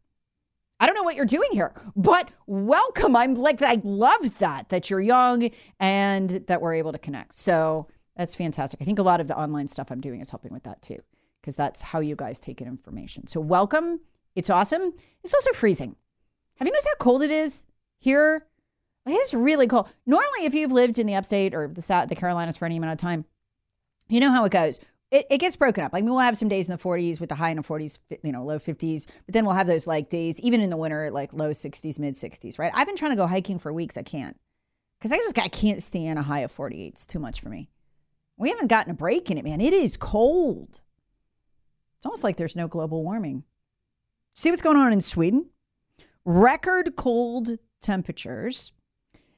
I 0.83 0.85
don't 0.85 0.95
know 0.95 1.03
what 1.03 1.15
you're 1.15 1.25
doing 1.25 1.47
here, 1.53 1.73
but 1.95 2.27
welcome. 2.45 3.15
I'm 3.15 3.35
like, 3.35 3.61
I 3.61 3.79
love 3.85 4.39
that, 4.39 4.67
that 4.67 4.89
you're 4.89 4.99
young 4.99 5.49
and 5.79 6.29
that 6.47 6.61
we're 6.61 6.73
able 6.73 6.91
to 6.91 6.97
connect. 6.97 7.37
So 7.37 7.87
that's 8.17 8.35
fantastic. 8.35 8.81
I 8.81 8.83
think 8.83 8.99
a 8.99 9.01
lot 9.03 9.21
of 9.21 9.29
the 9.29 9.37
online 9.39 9.69
stuff 9.69 9.91
I'm 9.91 10.01
doing 10.01 10.19
is 10.19 10.29
helping 10.29 10.51
with 10.51 10.63
that 10.63 10.81
too, 10.81 10.99
because 11.39 11.55
that's 11.55 11.81
how 11.81 12.01
you 12.01 12.17
guys 12.17 12.37
take 12.37 12.59
in 12.59 12.67
information. 12.67 13.27
So 13.27 13.39
welcome. 13.39 14.01
It's 14.35 14.49
awesome. 14.49 14.91
It's 15.23 15.33
also 15.33 15.53
freezing. 15.53 15.95
Have 16.57 16.67
you 16.67 16.73
noticed 16.73 16.89
how 16.89 16.95
cold 17.01 17.23
it 17.23 17.31
is 17.31 17.65
here? 17.99 18.45
It's 19.05 19.33
really 19.33 19.67
cold. 19.67 19.87
Normally, 20.05 20.43
if 20.43 20.53
you've 20.53 20.73
lived 20.73 20.99
in 20.99 21.07
the 21.07 21.15
upstate 21.15 21.55
or 21.55 21.69
the 21.69 21.81
South, 21.81 22.09
the 22.09 22.15
Carolinas 22.15 22.57
for 22.57 22.65
any 22.65 22.75
amount 22.75 22.91
of 22.91 22.97
time, 22.97 23.23
you 24.09 24.19
know 24.19 24.31
how 24.31 24.43
it 24.43 24.51
goes 24.51 24.81
it, 25.13 25.28
it 25.30 25.38
gets 25.38 25.56
broken 25.56 25.84
up. 25.84 25.93
Like 25.93 26.04
we'll 26.04 26.17
have 26.17 26.36
some 26.36 26.49
days 26.49 26.67
in 26.67 26.76
the 26.76 26.82
40s 26.82 27.19
with 27.19 27.30
the 27.30 27.36
high 27.36 27.52
in 27.52 27.58
the 27.58 27.63
40s, 27.63 27.99
you 28.23 28.32
know, 28.32 28.43
low 28.43 28.58
50s, 28.58 29.06
but 29.28 29.34
then 29.34 29.45
we'll 29.45 29.54
have 29.54 29.67
those 29.67 29.86
like 29.86 30.10
days, 30.10 30.39
even 30.41 30.60
in 30.60 30.71
the 30.71 30.78
winter, 30.78 31.12
like 31.12 31.32
low 31.32 31.52
60s, 31.52 31.99
mid 31.99 32.15
60s, 32.15 32.58
right? 32.58 32.71
I've 32.73 32.88
been 32.88 32.95
trying 32.95 33.12
to 33.12 33.15
go 33.15 33.28
hiking 33.28 33.60
for 33.60 33.71
weeks. 33.71 33.95
I 33.95 34.02
can't 34.02 34.39
because 34.97 35.12
I 35.12 35.17
just 35.17 35.38
I 35.38 35.49
can't 35.49 35.84
stand 35.84 36.17
a 36.17 36.23
high 36.23 36.39
of 36.39 36.52
48. 36.52 36.93
It's 36.93 37.06
too 37.06 37.19
much 37.19 37.41
for 37.41 37.49
me. 37.49 37.69
We 38.38 38.49
haven't 38.49 38.67
gotten 38.67 38.89
a 38.89 38.95
break 38.95 39.30
in 39.30 39.38
it, 39.38 39.45
man. 39.45 39.62
It 39.62 39.71
is 39.71 39.97
cold. 39.97 40.82
It's 41.97 42.06
almost 42.06 42.23
like 42.23 42.38
there's 42.38 42.56
no 42.56 42.67
global 42.67 43.04
warming. 43.04 43.43
See 44.34 44.49
what's 44.49 44.63
going 44.63 44.78
on 44.78 44.91
in 44.91 45.02
Sweden? 45.02 45.52
Record 46.26 46.95
cold 46.95 47.60
temperatures. 47.82 48.71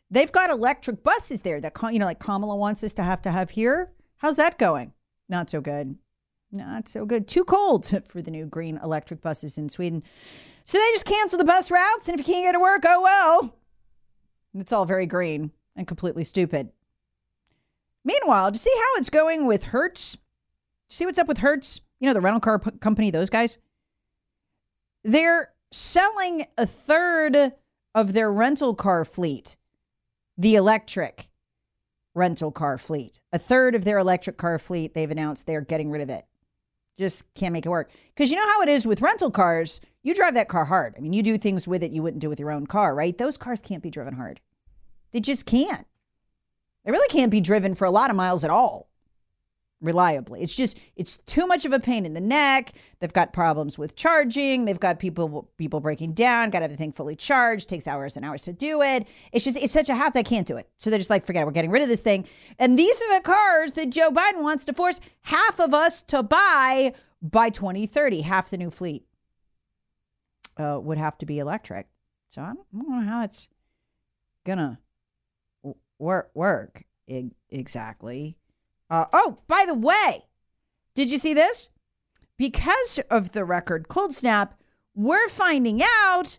They've 0.10 0.32
got 0.32 0.50
electric 0.50 1.04
buses 1.04 1.42
there 1.42 1.60
that 1.60 1.74
you 1.92 2.00
know, 2.00 2.06
like 2.06 2.20
Kamala 2.20 2.56
wants 2.56 2.82
us 2.82 2.94
to 2.94 3.04
have 3.04 3.22
to 3.24 3.32
have 3.32 3.50
here. 3.50 3.92
How's 4.18 4.38
that 4.38 4.58
going? 4.58 4.94
Not 5.28 5.50
so 5.50 5.62
good. 5.62 5.96
Not 6.52 6.88
so 6.88 7.06
good. 7.06 7.28
Too 7.28 7.44
cold 7.44 8.04
for 8.06 8.22
the 8.22 8.32
new 8.32 8.46
green 8.46 8.80
electric 8.84 9.22
buses 9.22 9.58
in 9.58 9.70
Sweden. 9.70 10.04
So 10.64 10.78
they 10.78 10.92
just 10.94 11.06
cancel 11.06 11.38
the 11.38 11.44
bus 11.44 11.70
routes, 11.70 12.08
and 12.08 12.20
if 12.20 12.28
you 12.28 12.34
can't 12.34 12.46
get 12.46 12.54
to 12.54 12.60
work, 12.60 12.84
oh 12.86 13.02
well. 13.02 13.56
It's 14.58 14.72
all 14.72 14.86
very 14.86 15.06
green 15.06 15.52
and 15.76 15.88
completely 15.88 16.24
stupid. 16.24 16.70
Meanwhile, 18.04 18.52
do 18.52 18.56
you 18.56 18.60
see 18.60 18.74
how 18.76 18.98
it's 18.98 19.10
going 19.10 19.46
with 19.46 19.66
Hertz? 19.66 20.18
See 20.90 21.06
what's 21.06 21.20
up 21.20 21.28
with 21.28 21.40
Hertz? 21.40 21.82
You 22.00 22.08
know, 22.08 22.14
the 22.14 22.22
rental 22.22 22.40
car 22.40 22.60
p- 22.60 22.72
company, 22.80 23.10
those 23.10 23.30
guys? 23.30 23.58
They're 25.04 25.52
selling 25.72 26.46
a 26.58 26.66
third 26.66 27.54
of 27.94 28.14
their 28.14 28.32
rental 28.32 28.76
car 28.76 29.06
fleet, 29.06 29.58
the 30.38 30.56
electric 30.56 31.30
rental 32.16 32.52
car 32.52 32.78
fleet. 32.80 33.20
A 33.32 33.38
third 33.38 33.76
of 33.76 33.84
their 33.84 34.00
electric 34.00 34.38
car 34.38 34.58
fleet, 34.58 34.94
they've 34.94 35.12
announced 35.12 35.46
they're 35.46 35.62
getting 35.62 35.92
rid 35.92 36.02
of 36.02 36.10
it. 36.10 36.26
Just 36.98 37.32
can't 37.36 37.54
make 37.54 37.66
it 37.66 37.70
work. 37.70 37.92
Because 38.16 38.32
you 38.32 38.38
know 38.38 38.48
how 38.48 38.62
it 38.62 38.70
is 38.70 38.88
with 38.88 39.02
rental 39.02 39.30
cars, 39.30 39.82
you 40.02 40.16
drive 40.16 40.34
that 40.34 40.48
car 40.48 40.66
hard. 40.66 40.96
I 40.98 41.02
mean, 41.02 41.14
you 41.14 41.22
do 41.22 41.38
things 41.38 41.68
with 41.68 41.84
it 41.84 41.92
you 41.92 42.02
wouldn't 42.02 42.22
do 42.22 42.30
with 42.30 42.40
your 42.40 42.52
own 42.52 42.66
car, 42.66 42.96
right? 42.96 43.18
Those 43.18 43.38
cars 43.38 43.60
can't 43.60 43.84
be 43.84 43.92
driven 43.92 44.16
hard. 44.16 44.40
They 45.12 45.20
just 45.20 45.46
can't. 45.46 45.86
They 46.86 46.92
really 46.92 47.08
can't 47.10 47.32
be 47.32 47.42
driven 47.42 47.76
for 47.76 47.86
a 47.86 47.92
lot 47.92 48.10
of 48.10 48.16
miles 48.16 48.44
at 48.44 48.50
all 48.50 48.88
reliably. 49.82 50.42
It's 50.42 50.56
just 50.56 50.78
it's 50.96 51.18
too 51.26 51.46
much 51.46 51.66
of 51.66 51.74
a 51.74 51.80
pain 51.80 52.06
in 52.06 52.14
the 52.14 52.22
neck. 52.22 52.74
They've 53.00 53.12
got 53.12 53.34
problems 53.34 53.78
with 53.78 53.96
charging. 53.96 54.66
They've 54.66 54.80
got 54.80 55.00
people 55.00 55.50
people 55.58 55.80
breaking 55.80 56.14
down. 56.14 56.50
Got 56.50 56.64
everything 56.64 56.92
fully 56.92 57.16
charged. 57.16 57.70
Takes 57.70 57.88
hours 57.88 58.16
and 58.16 58.26
hours 58.26 58.44
to 58.44 58.54
do 58.54 58.82
it. 58.82 59.08
It's 59.32 59.46
just 59.46 59.58
it's 59.58 59.74
such 59.74 59.90
a 59.90 59.96
hassle. 59.96 60.12
They 60.14 60.24
can't 60.24 60.48
do 60.48 60.58
it. 60.58 60.70
So 60.78 60.90
they're 60.90 61.00
just 61.00 61.10
like, 61.10 61.26
forget 61.26 61.44
it. 61.44 61.46
We're 61.46 61.52
getting 61.52 61.72
rid 61.72 61.84
of 61.84 61.90
this 61.90 62.02
thing. 62.02 62.28
And 62.58 62.78
these 62.78 63.02
are 63.02 63.16
the 63.16 63.22
cars 63.22 63.74
that 63.74 63.90
Joe 63.90 64.12
Biden 64.12 64.42
wants 64.42 64.66
to 64.66 64.74
force 64.74 65.00
half 65.22 65.60
of 65.60 65.74
us 65.74 66.02
to 66.04 66.24
buy 66.24 66.94
by 67.22 67.50
2030. 67.50 68.22
Half 68.22 68.50
the 68.50 68.58
new 68.58 68.70
fleet 68.70 69.06
uh, 70.58 70.80
would 70.82 70.98
have 70.98 71.18
to 71.20 71.26
be 71.26 71.40
electric. 71.40 71.88
So 72.30 72.42
I 72.42 72.48
don't, 72.48 72.60
I 72.74 72.78
don't 72.78 73.06
know 73.06 73.08
how 73.08 73.24
it's 73.24 73.48
gonna 74.46 74.80
work 76.00 76.32
work 76.34 76.84
exactly. 77.50 78.38
Uh, 78.90 79.06
oh, 79.14 79.40
by 79.48 79.66
the 79.66 79.74
way, 79.74 80.26
did 80.94 81.12
you 81.12 81.18
see 81.18 81.34
this? 81.34 81.70
Because 82.38 83.00
of 83.10 83.32
the 83.32 83.46
record 83.46 83.88
cold 83.88 84.14
snap, 84.14 84.60
we're 84.94 85.28
finding 85.28 85.82
out 85.84 86.38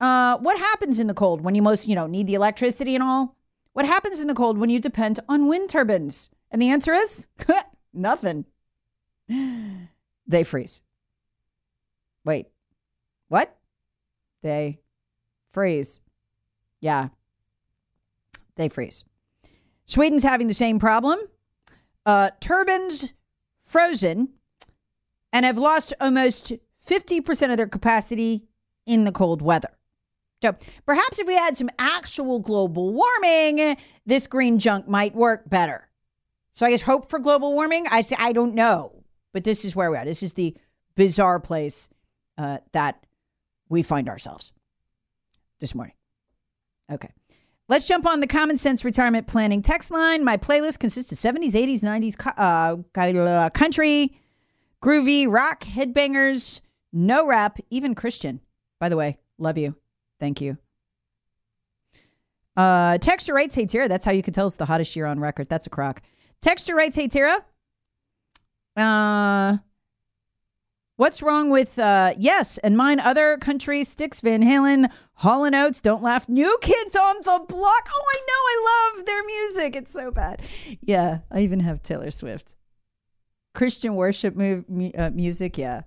uh, 0.00 0.38
what 0.38 0.58
happens 0.58 0.98
in 0.98 1.06
the 1.06 1.14
cold 1.14 1.40
when 1.42 1.54
you 1.54 1.62
most, 1.62 1.86
you 1.86 1.94
know, 1.94 2.06
need 2.06 2.26
the 2.26 2.34
electricity 2.34 2.94
and 2.94 3.02
all. 3.02 3.36
What 3.72 3.86
happens 3.86 4.20
in 4.20 4.28
the 4.28 4.34
cold 4.34 4.58
when 4.58 4.70
you 4.70 4.80
depend 4.80 5.20
on 5.28 5.48
wind 5.48 5.68
turbines? 5.70 6.30
And 6.50 6.62
the 6.62 6.70
answer 6.70 6.94
is 6.94 7.26
nothing. 7.92 8.44
They 10.26 10.42
freeze. 10.42 10.80
Wait, 12.24 12.46
what? 13.28 13.54
They 14.42 14.80
freeze. 15.52 16.00
Yeah, 16.80 17.08
they 18.56 18.70
freeze. 18.70 19.04
Sweden's 19.84 20.22
having 20.22 20.48
the 20.48 20.54
same 20.54 20.78
problem 20.78 21.18
uh, 22.06 22.30
turbines 22.40 23.12
frozen 23.62 24.30
and 25.32 25.44
have 25.44 25.58
lost 25.58 25.92
almost 26.00 26.52
50% 26.86 27.50
of 27.50 27.56
their 27.56 27.66
capacity 27.66 28.44
in 28.86 29.04
the 29.04 29.12
cold 29.12 29.42
weather. 29.42 29.70
So 30.42 30.54
perhaps 30.84 31.18
if 31.18 31.26
we 31.26 31.34
had 31.34 31.56
some 31.56 31.70
actual 31.78 32.38
global 32.38 32.92
warming, 32.92 33.76
this 34.04 34.26
green 34.26 34.58
junk 34.58 34.86
might 34.86 35.14
work 35.14 35.48
better. 35.48 35.88
So 36.52 36.66
I 36.66 36.70
guess 36.70 36.82
hope 36.82 37.08
for 37.08 37.18
global 37.18 37.54
warming. 37.54 37.86
I 37.90 38.02
say 38.02 38.14
I 38.18 38.32
don't 38.32 38.54
know, 38.54 39.04
but 39.32 39.44
this 39.44 39.64
is 39.64 39.74
where 39.74 39.90
we're. 39.90 40.04
This 40.04 40.22
is 40.22 40.34
the 40.34 40.56
bizarre 40.94 41.40
place 41.40 41.88
uh, 42.36 42.58
that 42.72 43.06
we 43.68 43.82
find 43.82 44.08
ourselves 44.08 44.52
this 45.60 45.74
morning. 45.74 45.94
Okay. 46.92 47.10
Let's 47.66 47.86
jump 47.86 48.06
on 48.06 48.20
the 48.20 48.26
common 48.26 48.58
sense 48.58 48.84
retirement 48.84 49.26
planning 49.26 49.62
text 49.62 49.90
line. 49.90 50.22
My 50.22 50.36
playlist 50.36 50.78
consists 50.78 51.12
of 51.12 51.18
70s, 51.18 51.52
80s, 51.52 51.80
90s 51.80 53.36
uh, 53.36 53.50
country, 53.50 54.18
groovy, 54.82 55.26
rock, 55.26 55.64
headbangers, 55.64 56.60
no 56.92 57.26
rap, 57.26 57.58
even 57.70 57.94
Christian. 57.94 58.40
By 58.78 58.90
the 58.90 58.96
way, 58.96 59.18
love 59.38 59.56
you. 59.56 59.76
Thank 60.20 60.42
you. 60.42 60.58
Uh, 62.54 62.98
Texture 62.98 63.32
writes, 63.32 63.54
Hey 63.54 63.66
Tara, 63.66 63.88
that's 63.88 64.04
how 64.04 64.12
you 64.12 64.22
can 64.22 64.34
tell 64.34 64.46
it's 64.46 64.56
the 64.56 64.66
hottest 64.66 64.94
year 64.94 65.06
on 65.06 65.18
record. 65.18 65.48
That's 65.48 65.66
a 65.66 65.70
crock. 65.70 66.02
Texture 66.42 66.74
writes, 66.74 66.96
Hey 66.96 67.08
Tara, 67.08 67.44
uh, 68.76 69.56
What's 70.96 71.22
wrong 71.22 71.50
with 71.50 71.76
uh 71.76 72.14
yes, 72.16 72.56
and 72.58 72.76
mine 72.76 73.00
other 73.00 73.36
countries, 73.38 73.88
Styx, 73.88 74.20
Van 74.20 74.42
Halen, 74.42 74.88
Hall 75.14 75.44
and 75.44 75.54
Oates, 75.54 75.80
Don't 75.80 76.04
Laugh, 76.04 76.28
New 76.28 76.56
Kids 76.60 76.94
on 76.94 77.16
the 77.16 77.44
Block. 77.48 77.88
Oh, 77.92 78.04
I 78.14 78.20
know, 78.28 78.32
I 78.32 78.94
love 78.96 79.06
their 79.06 79.24
music. 79.24 79.74
It's 79.74 79.92
so 79.92 80.12
bad. 80.12 80.42
Yeah, 80.80 81.18
I 81.32 81.40
even 81.40 81.58
have 81.60 81.82
Taylor 81.82 82.12
Swift. 82.12 82.54
Christian 83.54 83.96
worship 83.96 84.36
move, 84.36 84.64
uh, 84.96 85.10
music, 85.10 85.58
yeah. 85.58 85.82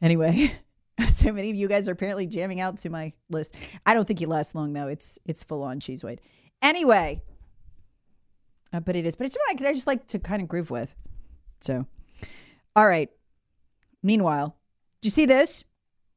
Anyway, 0.00 0.54
so 1.06 1.32
many 1.32 1.50
of 1.50 1.56
you 1.56 1.68
guys 1.68 1.90
are 1.90 1.92
apparently 1.92 2.26
jamming 2.26 2.60
out 2.62 2.78
to 2.78 2.88
my 2.88 3.12
list. 3.28 3.54
I 3.84 3.92
don't 3.92 4.06
think 4.06 4.22
you 4.22 4.26
last 4.26 4.54
long 4.54 4.72
though. 4.72 4.88
It's 4.88 5.18
it's 5.26 5.42
full 5.42 5.62
on 5.62 5.80
cheese 5.80 6.02
weight. 6.02 6.20
Anyway, 6.62 7.20
uh, 8.72 8.80
but 8.80 8.96
it 8.96 9.04
is. 9.04 9.16
But 9.16 9.26
it's 9.26 9.36
like 9.50 9.60
I 9.60 9.74
just 9.74 9.86
like 9.86 10.06
to 10.08 10.18
kind 10.18 10.40
of 10.40 10.48
groove 10.48 10.70
with. 10.70 10.94
So. 11.60 11.84
All 12.74 12.86
right. 12.86 13.10
Meanwhile, 14.02 14.56
do 15.00 15.06
you 15.06 15.10
see 15.10 15.26
this? 15.26 15.64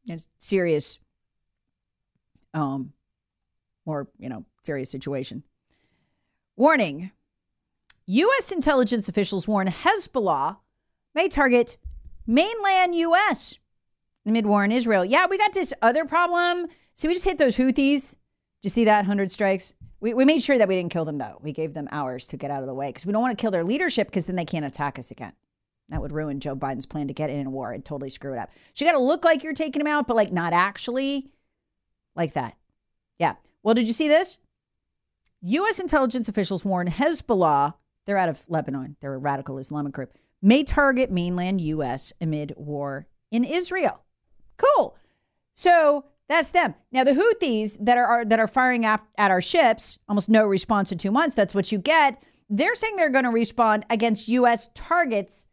It's 0.08 0.28
serious, 0.38 1.00
um, 2.54 2.94
more, 3.86 4.08
you 4.20 4.30
know, 4.30 4.46
serious 4.64 4.90
situation. 4.90 5.44
Warning 6.56 7.12
U.S. 8.08 8.52
intelligence 8.52 9.10
officials 9.10 9.48
warn 9.48 9.68
Hezbollah 9.68 10.58
may 11.16 11.28
target 11.28 11.78
mainland 12.28 12.96
U.S. 12.96 13.58
mid 14.24 14.46
war 14.46 14.64
in 14.64 14.72
Israel. 14.72 15.04
Yeah, 15.04 15.26
we 15.28 15.38
got 15.38 15.54
this 15.54 15.74
other 15.82 16.06
problem. 16.06 16.68
See, 16.94 17.08
we 17.08 17.14
just 17.16 17.26
hit 17.26 17.40
those 17.40 17.58
Houthis. 17.58 18.12
Did 18.12 18.16
you 18.62 18.70
see 18.70 18.86
that? 18.86 19.00
100 19.00 19.32
strikes. 19.32 19.74
We, 20.00 20.14
we 20.14 20.24
made 20.24 20.44
sure 20.44 20.58
that 20.58 20.68
we 20.68 20.76
didn't 20.76 20.92
kill 20.92 21.06
them, 21.06 21.18
though. 21.18 21.40
We 21.42 21.52
gave 21.52 21.74
them 21.74 21.88
hours 21.92 22.28
to 22.28 22.38
get 22.38 22.52
out 22.52 22.62
of 22.62 22.68
the 22.68 22.74
way 22.74 22.88
because 22.88 23.06
we 23.06 23.12
don't 23.12 23.22
want 23.22 23.38
to 23.38 23.42
kill 23.42 23.52
their 23.52 23.64
leadership 23.64 24.08
because 24.08 24.26
then 24.26 24.36
they 24.36 24.46
can't 24.46 24.66
attack 24.66 25.00
us 25.00 25.10
again. 25.10 25.34
That 25.90 26.02
would 26.02 26.12
ruin 26.12 26.40
Joe 26.40 26.56
Biden's 26.56 26.86
plan 26.86 27.08
to 27.08 27.14
get 27.14 27.30
in 27.30 27.46
a 27.46 27.50
war 27.50 27.72
and 27.72 27.86
totally 27.86 28.10
screw 28.10 28.34
it 28.34 28.40
up. 28.40 28.50
So 28.74 28.84
you 28.84 28.92
got 28.92 28.98
to 28.98 29.04
look 29.04 29.24
like 29.24 29.44
you're 29.44 29.54
taking 29.54 29.82
him 29.82 29.88
out, 29.88 30.08
but 30.08 30.16
like 30.16 30.32
not 30.32 30.54
actually 30.54 31.30
like 32.16 32.34
that. 32.34 32.58
Yeah. 33.20 33.36
Well, 33.62 33.76
did 33.76 33.88
you 33.88 33.94
see 33.94 34.08
this? 34.08 34.38
U.S. 35.42 35.80
intelligence 35.80 36.28
officials 36.28 36.66
warn 36.66 36.88
Hezbollah, 36.88 37.76
they're 38.06 38.18
out 38.18 38.30
of 38.30 38.44
Lebanon, 38.48 38.96
they're 39.00 39.14
a 39.14 39.20
radical 39.20 39.60
Islamic 39.60 39.94
group, 39.94 40.14
may 40.42 40.64
target 40.64 41.12
mainland 41.12 41.62
U.S. 41.62 42.12
amid 42.20 42.54
war 42.58 43.08
in 43.32 43.44
Israel. 43.44 44.02
Cool. 44.58 44.96
So 45.54 46.06
that's 46.28 46.50
them. 46.50 46.74
Now 46.92 47.04
the 47.04 47.12
Houthis 47.12 47.78
that 47.80 47.98
are, 47.98 48.06
are 48.06 48.26
that 48.26 48.40
are 48.40 48.48
firing 48.48 48.86
at 48.86 49.02
our 49.18 49.42
ships, 49.42 50.00
almost 50.10 50.30
no 50.30 50.46
response 50.46 50.92
in 50.92 50.98
two 50.98 51.12
months. 51.12 51.36
That's 51.36 51.54
what 51.54 51.72
you 51.72 51.78
get. 51.78 52.24
They're 52.50 52.76
saying 52.76 52.96
they're 52.96 53.10
going 53.10 53.26
to 53.26 53.32
respond 53.32 53.86
against 53.90 54.28
U.S. 54.28 54.70
targets 54.74 55.46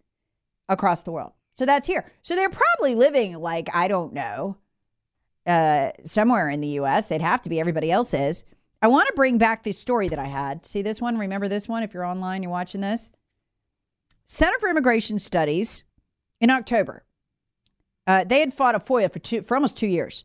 across 0.69 1.03
the 1.03 1.13
world. 1.13 1.33
So 1.55 1.67
that's 1.67 1.87
here. 1.87 2.05
So 2.23 2.35
they're 2.35 2.49
probably 2.51 2.95
living 2.95 3.39
like, 3.39 3.69
I 3.75 3.89
don't 3.89 4.13
know, 4.13 4.57
uh, 5.47 5.91
somewhere 6.05 6.49
in 6.49 6.61
the 6.61 6.69
US. 6.81 7.09
They'd 7.09 7.21
have 7.21 7.43
to 7.43 7.51
be. 7.51 7.61
Everybody 7.61 7.91
else 7.91 8.15
is. 8.15 8.45
I 8.81 8.89
want 8.89 9.07
to 9.09 9.15
bring 9.15 9.39
back 9.39 9.63
this 9.63 9.79
story 9.79 10.09
that 10.09 10.19
I 10.19 10.27
had. 10.27 10.67
See 10.67 10.83
this 10.83 11.01
one? 11.01 11.19
Remember 11.19 11.49
this 11.49 11.69
one? 11.69 11.83
If 11.83 11.95
you're 11.95 12.05
online, 12.05 12.43
you're 12.43 12.51
watching 12.51 12.81
this. 12.81 13.11
Center 14.27 14.59
for 14.59 14.69
Immigration 14.69 15.19
Studies 15.19 15.85
in 16.41 16.51
October, 16.51 17.05
uh, 18.07 18.25
they 18.25 18.41
had 18.41 18.53
fought 18.53 18.75
a 18.75 18.81
FOIA 18.81 19.13
for 19.13 19.19
two, 19.19 19.43
for 19.43 19.55
almost 19.55 19.77
two 19.77 19.87
years 19.87 20.25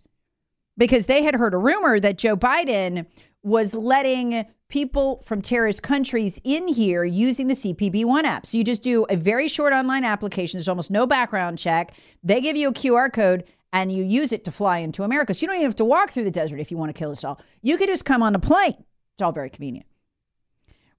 because 0.78 1.08
they 1.08 1.24
had 1.24 1.36
heard 1.36 1.54
a 1.54 1.58
rumor 1.58 2.00
that 2.00 2.18
Joe 2.18 2.38
Biden 2.38 3.06
was 3.44 3.76
letting 3.76 4.46
people 4.70 5.24
from 5.26 5.42
terrorist 5.42 5.82
countries 5.82 6.40
in 6.44 6.68
here 6.68 7.04
using 7.04 7.48
the 7.48 7.54
CBP 7.54 8.06
One 8.06 8.26
app. 8.26 8.46
So 8.46 8.58
you 8.58 8.64
just 8.64 8.84
do 8.84 9.06
a 9.10 9.16
very 9.16 9.48
short 9.48 9.74
online 9.74 10.04
application. 10.04 10.58
There's 10.58 10.68
almost 10.68 10.92
no 10.92 11.08
background 11.08 11.58
check. 11.58 11.94
They 12.24 12.42
give 12.42 12.58
you 12.58 12.70
a 12.70 12.74
QR 12.74 13.12
code 13.12 13.46
and 13.72 13.92
you 13.92 14.04
use 14.04 14.32
it 14.32 14.44
to 14.46 14.52
fly 14.52 14.80
into 14.80 15.04
America. 15.04 15.34
So 15.34 15.44
you 15.44 15.48
don't 15.48 15.58
even 15.58 15.66
have 15.66 15.76
to 15.78 15.86
walk 15.86 16.12
through 16.12 16.24
the 16.24 16.32
desert 16.32 16.60
if 16.60 16.72
you 16.72 16.78
want 16.78 16.90
to 16.94 16.98
kill 16.98 17.12
us 17.12 17.24
all. 17.24 17.40
You 17.62 17.78
could 17.78 17.90
just 17.90 18.06
come 18.06 18.24
on 18.24 18.36
a 18.36 18.40
plane. 18.40 18.84
It's 19.14 19.22
all 19.22 19.32
very 19.32 19.50
convenient. 19.50 19.88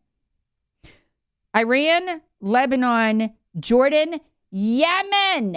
Iran, 1.56 2.22
Lebanon, 2.42 3.34
Jordan, 3.60 4.22
Yemen. 4.50 5.54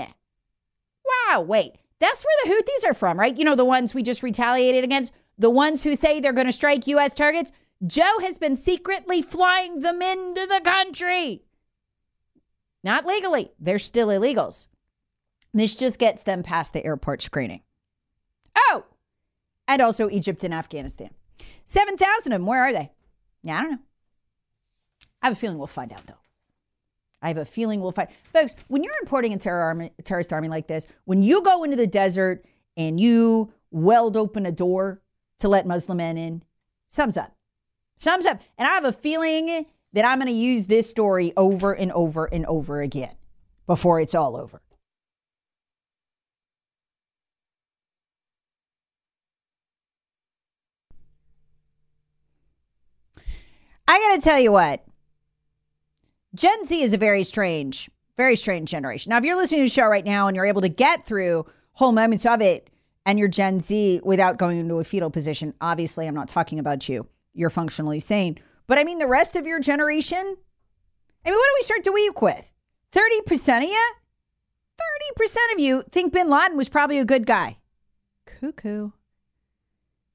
Wow, 1.26 1.40
wait. 1.40 1.72
That's 1.98 2.22
where 2.22 2.44
the 2.44 2.62
Houthis 2.62 2.90
are 2.90 2.94
from, 2.94 3.18
right? 3.18 3.34
You 3.34 3.46
know, 3.46 3.54
the 3.54 3.64
ones 3.64 3.94
we 3.94 4.02
just 4.02 4.22
retaliated 4.22 4.84
against, 4.84 5.14
the 5.38 5.48
ones 5.48 5.84
who 5.84 5.94
say 5.94 6.20
they're 6.20 6.34
going 6.34 6.46
to 6.46 6.52
strike 6.52 6.86
U.S. 6.86 7.14
targets. 7.14 7.50
Joe 7.86 8.18
has 8.20 8.36
been 8.36 8.56
secretly 8.56 9.22
flying 9.22 9.80
them 9.80 10.02
into 10.02 10.46
the 10.46 10.60
country. 10.62 11.44
Not 12.84 13.06
legally, 13.06 13.52
they're 13.58 13.78
still 13.78 14.08
illegals. 14.08 14.66
This 15.54 15.76
just 15.76 15.98
gets 15.98 16.22
them 16.22 16.42
past 16.42 16.72
the 16.72 16.84
airport 16.84 17.22
screening. 17.22 17.62
Oh, 18.56 18.84
and 19.68 19.82
also 19.82 20.08
Egypt 20.10 20.44
and 20.44 20.54
Afghanistan. 20.54 21.10
7,000 21.64 22.32
of 22.32 22.40
them, 22.40 22.46
where 22.46 22.62
are 22.62 22.72
they? 22.72 22.90
Yeah, 23.42 23.58
I 23.58 23.62
don't 23.62 23.70
know. 23.72 23.78
I 25.20 25.26
have 25.26 25.34
a 25.34 25.40
feeling 25.40 25.58
we'll 25.58 25.66
find 25.66 25.92
out, 25.92 26.06
though. 26.06 26.14
I 27.20 27.28
have 27.28 27.36
a 27.36 27.44
feeling 27.44 27.80
we'll 27.80 27.92
find. 27.92 28.08
Folks, 28.32 28.56
when 28.66 28.82
you're 28.82 28.96
importing 29.00 29.32
a 29.32 29.38
terror 29.38 29.60
army, 29.60 29.92
terrorist 30.04 30.32
army 30.32 30.48
like 30.48 30.66
this, 30.66 30.86
when 31.04 31.22
you 31.22 31.42
go 31.42 31.62
into 31.62 31.76
the 31.76 31.86
desert 31.86 32.44
and 32.76 32.98
you 32.98 33.52
weld 33.70 34.16
open 34.16 34.44
a 34.44 34.52
door 34.52 35.00
to 35.38 35.48
let 35.48 35.66
Muslim 35.66 35.98
men 35.98 36.18
in, 36.18 36.42
sums 36.88 37.16
up. 37.16 37.36
Sums 37.98 38.26
up. 38.26 38.40
And 38.58 38.66
I 38.66 38.72
have 38.72 38.84
a 38.84 38.92
feeling 38.92 39.66
that 39.92 40.04
I'm 40.04 40.18
going 40.18 40.26
to 40.26 40.32
use 40.32 40.66
this 40.66 40.90
story 40.90 41.32
over 41.36 41.72
and 41.72 41.92
over 41.92 42.24
and 42.26 42.44
over 42.46 42.80
again 42.80 43.14
before 43.66 44.00
it's 44.00 44.14
all 44.14 44.36
over. 44.36 44.60
I 53.88 53.98
got 53.98 54.16
to 54.16 54.22
tell 54.22 54.38
you 54.38 54.52
what. 54.52 54.84
Gen 56.34 56.64
Z 56.64 56.82
is 56.82 56.94
a 56.94 56.98
very 56.98 57.24
strange, 57.24 57.90
very 58.16 58.36
strange 58.36 58.70
generation. 58.70 59.10
Now, 59.10 59.18
if 59.18 59.24
you're 59.24 59.36
listening 59.36 59.60
to 59.60 59.66
the 59.66 59.70
show 59.70 59.86
right 59.86 60.04
now 60.04 60.28
and 60.28 60.34
you're 60.34 60.46
able 60.46 60.62
to 60.62 60.68
get 60.68 61.04
through 61.04 61.46
whole 61.72 61.92
moments 61.92 62.24
of 62.24 62.40
it 62.40 62.70
and 63.04 63.18
you're 63.18 63.28
Gen 63.28 63.60
Z 63.60 64.00
without 64.02 64.38
going 64.38 64.58
into 64.58 64.78
a 64.78 64.84
fetal 64.84 65.10
position, 65.10 65.52
obviously, 65.60 66.06
I'm 66.06 66.14
not 66.14 66.28
talking 66.28 66.58
about 66.58 66.88
you. 66.88 67.06
You're 67.34 67.50
functionally 67.50 68.00
sane. 68.00 68.38
But 68.66 68.78
I 68.78 68.84
mean, 68.84 68.98
the 68.98 69.06
rest 69.06 69.36
of 69.36 69.46
your 69.46 69.60
generation, 69.60 70.18
I 70.18 71.30
mean, 71.30 71.38
what 71.38 71.46
do 71.46 71.56
we 71.58 71.62
start 71.62 71.84
the 71.84 71.92
week 71.92 72.22
with? 72.22 72.50
30% 72.92 73.58
of 73.58 73.62
you? 73.64 73.92
30% 75.18 75.36
of 75.54 75.60
you 75.60 75.82
think 75.90 76.12
bin 76.12 76.30
Laden 76.30 76.56
was 76.56 76.68
probably 76.68 76.98
a 76.98 77.04
good 77.04 77.26
guy. 77.26 77.58
Cuckoo. 78.26 78.90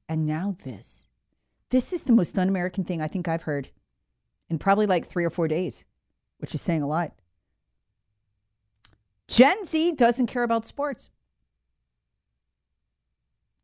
And 0.09 0.25
now 0.25 0.55
this. 0.63 1.06
This 1.69 1.91
is 1.91 2.03
the 2.03 2.13
most 2.13 2.37
un 2.37 2.47
American 2.47 2.83
thing 2.83 3.01
I 3.01 3.07
think 3.07 3.27
I've 3.27 3.43
heard 3.43 3.69
in 4.49 4.57
probably 4.57 4.85
like 4.85 5.05
three 5.05 5.25
or 5.25 5.29
four 5.29 5.47
days, 5.47 5.85
which 6.37 6.55
is 6.55 6.61
saying 6.61 6.81
a 6.81 6.87
lot. 6.87 7.11
Gen 9.27 9.65
Z 9.65 9.93
doesn't 9.93 10.27
care 10.27 10.43
about 10.43 10.65
sports. 10.65 11.09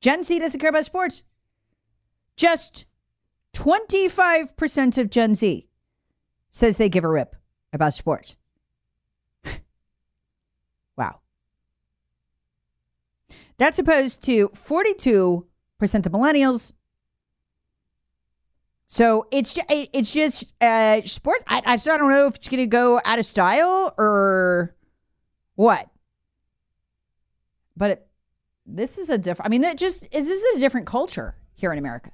Gen 0.01 0.23
Z 0.23 0.37
doesn't 0.39 0.59
care 0.59 0.69
about 0.69 0.83
sports. 0.83 1.23
Just 2.35 2.85
25% 3.53 4.97
of 4.97 5.09
Gen 5.09 5.35
Z 5.35 5.67
says 6.49 6.77
they 6.77 6.89
give 6.89 7.05
a 7.05 7.09
rip 7.09 7.35
about 7.71 7.93
sports. 7.93 8.35
wow. 10.97 11.19
That's 13.57 13.79
opposed 13.79 14.21
to 14.23 14.49
42% 14.49 15.43
of 15.81 16.11
millennials. 16.11 16.73
So 18.93 19.25
it's 19.31 19.57
it's 19.69 20.13
just 20.13 20.53
uh, 20.61 21.01
sports. 21.01 21.43
I, 21.47 21.63
I 21.65 21.75
still 21.77 21.97
don't 21.97 22.11
know 22.11 22.27
if 22.27 22.35
it's 22.35 22.47
going 22.47 22.59
to 22.59 22.67
go 22.67 23.01
out 23.03 23.17
of 23.17 23.25
style 23.25 23.91
or 23.97 24.75
what. 25.55 25.89
But 27.75 27.89
it, 27.89 28.07
this 28.67 28.99
is 28.99 29.09
a 29.09 29.17
different. 29.17 29.47
I 29.47 29.49
mean, 29.49 29.61
that 29.61 29.79
just 29.79 30.03
is 30.11 30.27
this 30.27 30.43
is 30.43 30.57
a 30.57 30.59
different 30.59 30.85
culture 30.85 31.33
here 31.55 31.71
in 31.73 31.79
America. 31.79 32.11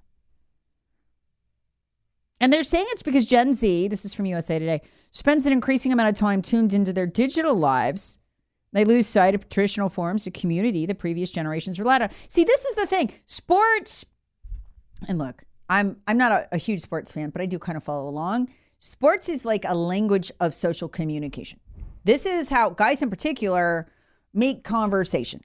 And 2.39 2.53
they're 2.53 2.63
saying 2.63 2.85
it's 2.91 3.03
because 3.03 3.25
Gen 3.25 3.55
Z, 3.55 3.89
this 3.89 4.05
is 4.05 4.13
from 4.13 4.27
USA 4.27 4.57
Today, 4.57 4.81
spends 5.11 5.45
an 5.45 5.51
increasing 5.51 5.91
amount 5.91 6.07
of 6.07 6.15
time 6.15 6.41
tuned 6.41 6.73
into 6.73 6.93
their 6.93 7.07
digital 7.07 7.55
lives. 7.55 8.19
They 8.71 8.85
lose 8.85 9.05
sight 9.05 9.35
of 9.35 9.49
traditional 9.49 9.89
forms 9.89 10.25
of 10.27 10.31
community 10.31 10.85
the 10.85 10.95
previous 10.95 11.29
generations 11.29 11.77
relied 11.77 12.03
on. 12.03 12.09
See, 12.29 12.45
this 12.45 12.63
is 12.63 12.75
the 12.75 12.87
thing. 12.87 13.11
Sports, 13.25 14.05
and 15.09 15.17
look, 15.17 15.43
I'm 15.69 15.97
I'm 16.07 16.17
not 16.17 16.31
a, 16.31 16.47
a 16.53 16.57
huge 16.57 16.81
sports 16.81 17.11
fan, 17.11 17.29
but 17.29 17.41
I 17.41 17.45
do 17.45 17.59
kind 17.59 17.77
of 17.77 17.83
follow 17.83 18.07
along. 18.07 18.49
Sports 18.79 19.29
is 19.29 19.45
like 19.45 19.65
a 19.65 19.75
language 19.75 20.31
of 20.39 20.53
social 20.53 20.87
communication. 20.87 21.59
This 22.05 22.25
is 22.25 22.49
how 22.49 22.69
guys 22.69 23.01
in 23.01 23.09
particular 23.09 23.91
make 24.33 24.63
conversation. 24.63 25.41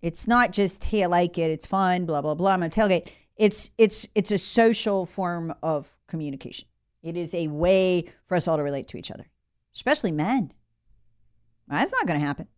It's 0.00 0.26
not 0.26 0.52
just, 0.52 0.84
hey, 0.84 1.04
I 1.04 1.06
like 1.06 1.38
it, 1.38 1.50
it's 1.50 1.66
fun, 1.66 2.06
blah, 2.06 2.22
blah, 2.22 2.34
blah. 2.34 2.52
I'm 2.52 2.60
gonna 2.60 2.70
tailgate. 2.70 3.08
It's 3.36 3.70
it's 3.78 4.06
it's 4.14 4.30
a 4.30 4.38
social 4.38 5.06
form 5.06 5.54
of 5.62 5.94
communication. 6.08 6.66
It 7.02 7.16
is 7.16 7.32
a 7.34 7.48
way 7.48 8.04
for 8.26 8.34
us 8.34 8.48
all 8.48 8.56
to 8.56 8.62
relate 8.62 8.88
to 8.88 8.96
each 8.96 9.10
other, 9.10 9.28
especially 9.74 10.10
men. 10.10 10.52
That's 11.68 11.92
not 11.92 12.06
going 12.06 12.18
to 12.18 12.26
happen. 12.26 12.48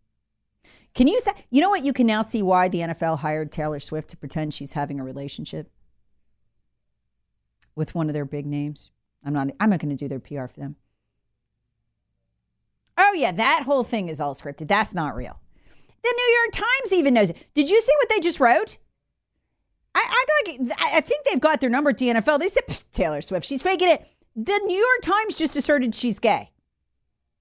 Can 0.93 1.07
you 1.07 1.19
say, 1.19 1.31
you 1.49 1.61
know 1.61 1.69
what? 1.69 1.83
You 1.83 1.93
can 1.93 2.07
now 2.07 2.21
see 2.21 2.41
why 2.41 2.67
the 2.67 2.79
NFL 2.79 3.19
hired 3.19 3.51
Taylor 3.51 3.79
Swift 3.79 4.09
to 4.09 4.17
pretend 4.17 4.53
she's 4.53 4.73
having 4.73 4.99
a 4.99 5.03
relationship 5.03 5.69
with 7.75 7.95
one 7.95 8.09
of 8.09 8.13
their 8.13 8.25
big 8.25 8.45
names. 8.45 8.91
I'm 9.23 9.33
not, 9.33 9.49
I'm 9.59 9.69
not 9.69 9.79
going 9.79 9.95
to 9.95 9.95
do 9.95 10.07
their 10.07 10.19
PR 10.19 10.47
for 10.51 10.59
them. 10.59 10.75
Oh, 12.97 13.13
yeah, 13.13 13.31
that 13.31 13.63
whole 13.63 13.83
thing 13.83 14.09
is 14.09 14.21
all 14.21 14.35
scripted. 14.35 14.67
That's 14.67 14.93
not 14.93 15.15
real. 15.15 15.39
The 16.03 16.13
New 16.15 16.35
York 16.39 16.51
Times 16.53 16.93
even 16.93 17.13
knows 17.13 17.29
it. 17.29 17.37
Did 17.53 17.69
you 17.69 17.79
see 17.81 17.93
what 17.99 18.09
they 18.09 18.19
just 18.19 18.39
wrote? 18.39 18.77
I, 19.93 20.25
I, 20.49 20.69
I 20.97 21.01
think 21.01 21.25
they've 21.25 21.39
got 21.39 21.59
their 21.59 21.69
number 21.69 21.89
at 21.89 21.97
the 21.97 22.07
NFL. 22.07 22.39
They 22.39 22.47
said 22.47 22.63
Taylor 22.91 23.21
Swift, 23.21 23.45
she's 23.45 23.61
faking 23.61 23.89
it. 23.89 24.07
The 24.35 24.57
New 24.65 24.77
York 24.77 25.01
Times 25.01 25.35
just 25.35 25.57
asserted 25.57 25.93
she's 25.93 26.19
gay 26.19 26.49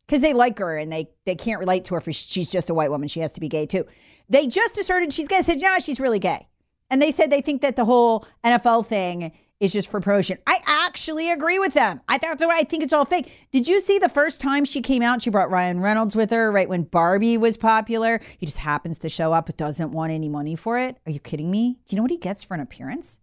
because 0.06 0.22
they 0.22 0.32
like 0.32 0.58
her 0.58 0.76
and 0.76 0.92
they, 0.92 1.10
they 1.24 1.36
can't 1.36 1.60
relate 1.60 1.84
to 1.86 1.94
her 1.94 2.00
for 2.00 2.12
she's 2.12 2.50
just 2.50 2.68
a 2.68 2.74
white 2.74 2.90
woman. 2.90 3.06
She 3.06 3.20
has 3.20 3.32
to 3.32 3.40
be 3.40 3.48
gay 3.48 3.66
too. 3.66 3.86
They 4.28 4.46
just 4.46 4.76
asserted 4.76 5.12
she's 5.12 5.28
gay. 5.28 5.42
Said, 5.42 5.60
no, 5.60 5.78
she's 5.78 6.00
really 6.00 6.18
gay. 6.18 6.48
And 6.90 7.00
they 7.00 7.12
said 7.12 7.30
they 7.30 7.40
think 7.40 7.62
that 7.62 7.76
the 7.76 7.84
whole 7.84 8.26
NFL 8.44 8.86
thing 8.86 9.32
is 9.60 9.72
just 9.72 9.88
for 9.88 10.00
promotion. 10.00 10.38
I 10.46 10.58
actually 10.66 11.30
agree 11.30 11.58
with 11.58 11.74
them. 11.74 12.00
I 12.08 12.18
that's 12.18 12.42
why 12.42 12.58
I 12.58 12.64
think 12.64 12.82
it's 12.82 12.92
all 12.92 13.04
fake. 13.04 13.30
Did 13.52 13.68
you 13.68 13.78
see 13.80 13.98
the 13.98 14.08
first 14.08 14.40
time 14.40 14.64
she 14.64 14.80
came 14.80 15.02
out? 15.02 15.22
She 15.22 15.30
brought 15.30 15.50
Ryan 15.50 15.80
Reynolds 15.80 16.16
with 16.16 16.30
her 16.30 16.50
right 16.50 16.68
when 16.68 16.84
Barbie 16.84 17.36
was 17.36 17.56
popular. 17.56 18.20
He 18.38 18.46
just 18.46 18.58
happens 18.58 18.98
to 18.98 19.08
show 19.08 19.32
up 19.32 19.46
but 19.46 19.58
doesn't 19.58 19.92
want 19.92 20.12
any 20.12 20.28
money 20.28 20.56
for 20.56 20.78
it. 20.78 20.96
Are 21.06 21.12
you 21.12 21.20
kidding 21.20 21.50
me? 21.50 21.78
Do 21.86 21.94
you 21.94 21.96
know 21.96 22.02
what 22.02 22.10
he 22.10 22.16
gets 22.16 22.42
for 22.42 22.54
an 22.54 22.60
appearance? 22.60 23.20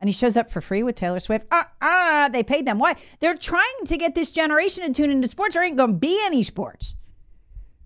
And 0.00 0.08
he 0.08 0.12
shows 0.12 0.36
up 0.36 0.50
for 0.50 0.60
free 0.60 0.82
with 0.82 0.96
Taylor 0.96 1.20
Swift. 1.20 1.46
Ah, 1.50 1.70
uh, 1.80 1.86
uh, 1.86 2.28
they 2.28 2.42
paid 2.42 2.66
them. 2.66 2.78
Why? 2.78 2.96
They're 3.20 3.36
trying 3.36 3.86
to 3.86 3.96
get 3.96 4.14
this 4.14 4.32
generation 4.32 4.84
to 4.84 4.92
tune 4.92 5.10
into 5.10 5.28
sports. 5.28 5.54
There 5.54 5.62
ain't 5.62 5.78
to 5.78 5.88
be 5.88 6.20
any 6.24 6.42
sports. 6.42 6.96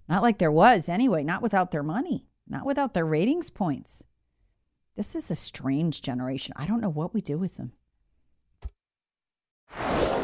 Not 0.09 0.23
like 0.23 0.39
there 0.39 0.51
was 0.51 0.89
anyway, 0.89 1.23
not 1.23 1.43
without 1.43 1.71
their 1.71 1.83
money, 1.83 2.25
not 2.49 2.65
without 2.65 2.95
their 2.95 3.05
ratings 3.05 3.51
points. 3.51 4.03
This 4.99 5.15
is 5.15 5.31
a 5.31 5.37
strange 5.37 6.03
generation. 6.03 6.55
I 6.57 6.67
don't 6.67 6.81
know 6.81 6.89
what 6.89 7.15
we 7.15 7.21
do 7.21 7.39
with 7.39 7.57
them. 7.57 7.71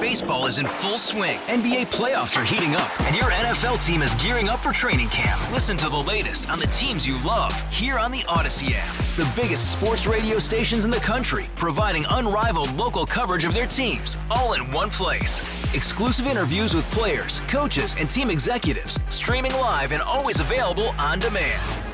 Baseball 0.00 0.46
is 0.46 0.58
in 0.58 0.66
full 0.66 0.98
swing. 0.98 1.38
NBA 1.46 1.92
playoffs 1.92 2.36
are 2.36 2.44
heating 2.44 2.74
up, 2.74 3.00
and 3.02 3.14
your 3.14 3.30
NFL 3.30 3.78
team 3.78 4.02
is 4.02 4.16
gearing 4.16 4.48
up 4.48 4.64
for 4.64 4.72
training 4.72 5.10
camp. 5.10 5.40
Listen 5.52 5.76
to 5.76 5.88
the 5.88 5.96
latest 5.96 6.50
on 6.50 6.58
the 6.58 6.66
teams 6.66 7.06
you 7.06 7.22
love 7.22 7.54
here 7.72 8.00
on 8.00 8.10
the 8.10 8.22
Audacy 8.22 8.72
app. 8.74 8.90
The 9.14 9.40
biggest 9.40 9.70
sports 9.70 10.06
radio 10.06 10.40
stations 10.40 10.84
in 10.84 10.90
the 10.90 10.96
country, 10.96 11.46
providing 11.54 12.04
unrivaled 12.10 12.74
local 12.74 13.06
coverage 13.06 13.44
of 13.44 13.54
their 13.54 13.68
teams, 13.68 14.18
all 14.28 14.54
in 14.54 14.72
one 14.72 14.90
place. 14.90 15.48
Exclusive 15.72 16.26
interviews 16.26 16.74
with 16.74 16.90
players, 16.90 17.38
coaches, 17.46 17.94
and 17.96 18.10
team 18.10 18.28
executives, 18.28 18.98
streaming 19.08 19.52
live 19.52 19.92
and 19.92 20.02
always 20.02 20.40
available 20.40 20.88
on 20.98 21.20
demand. 21.20 21.93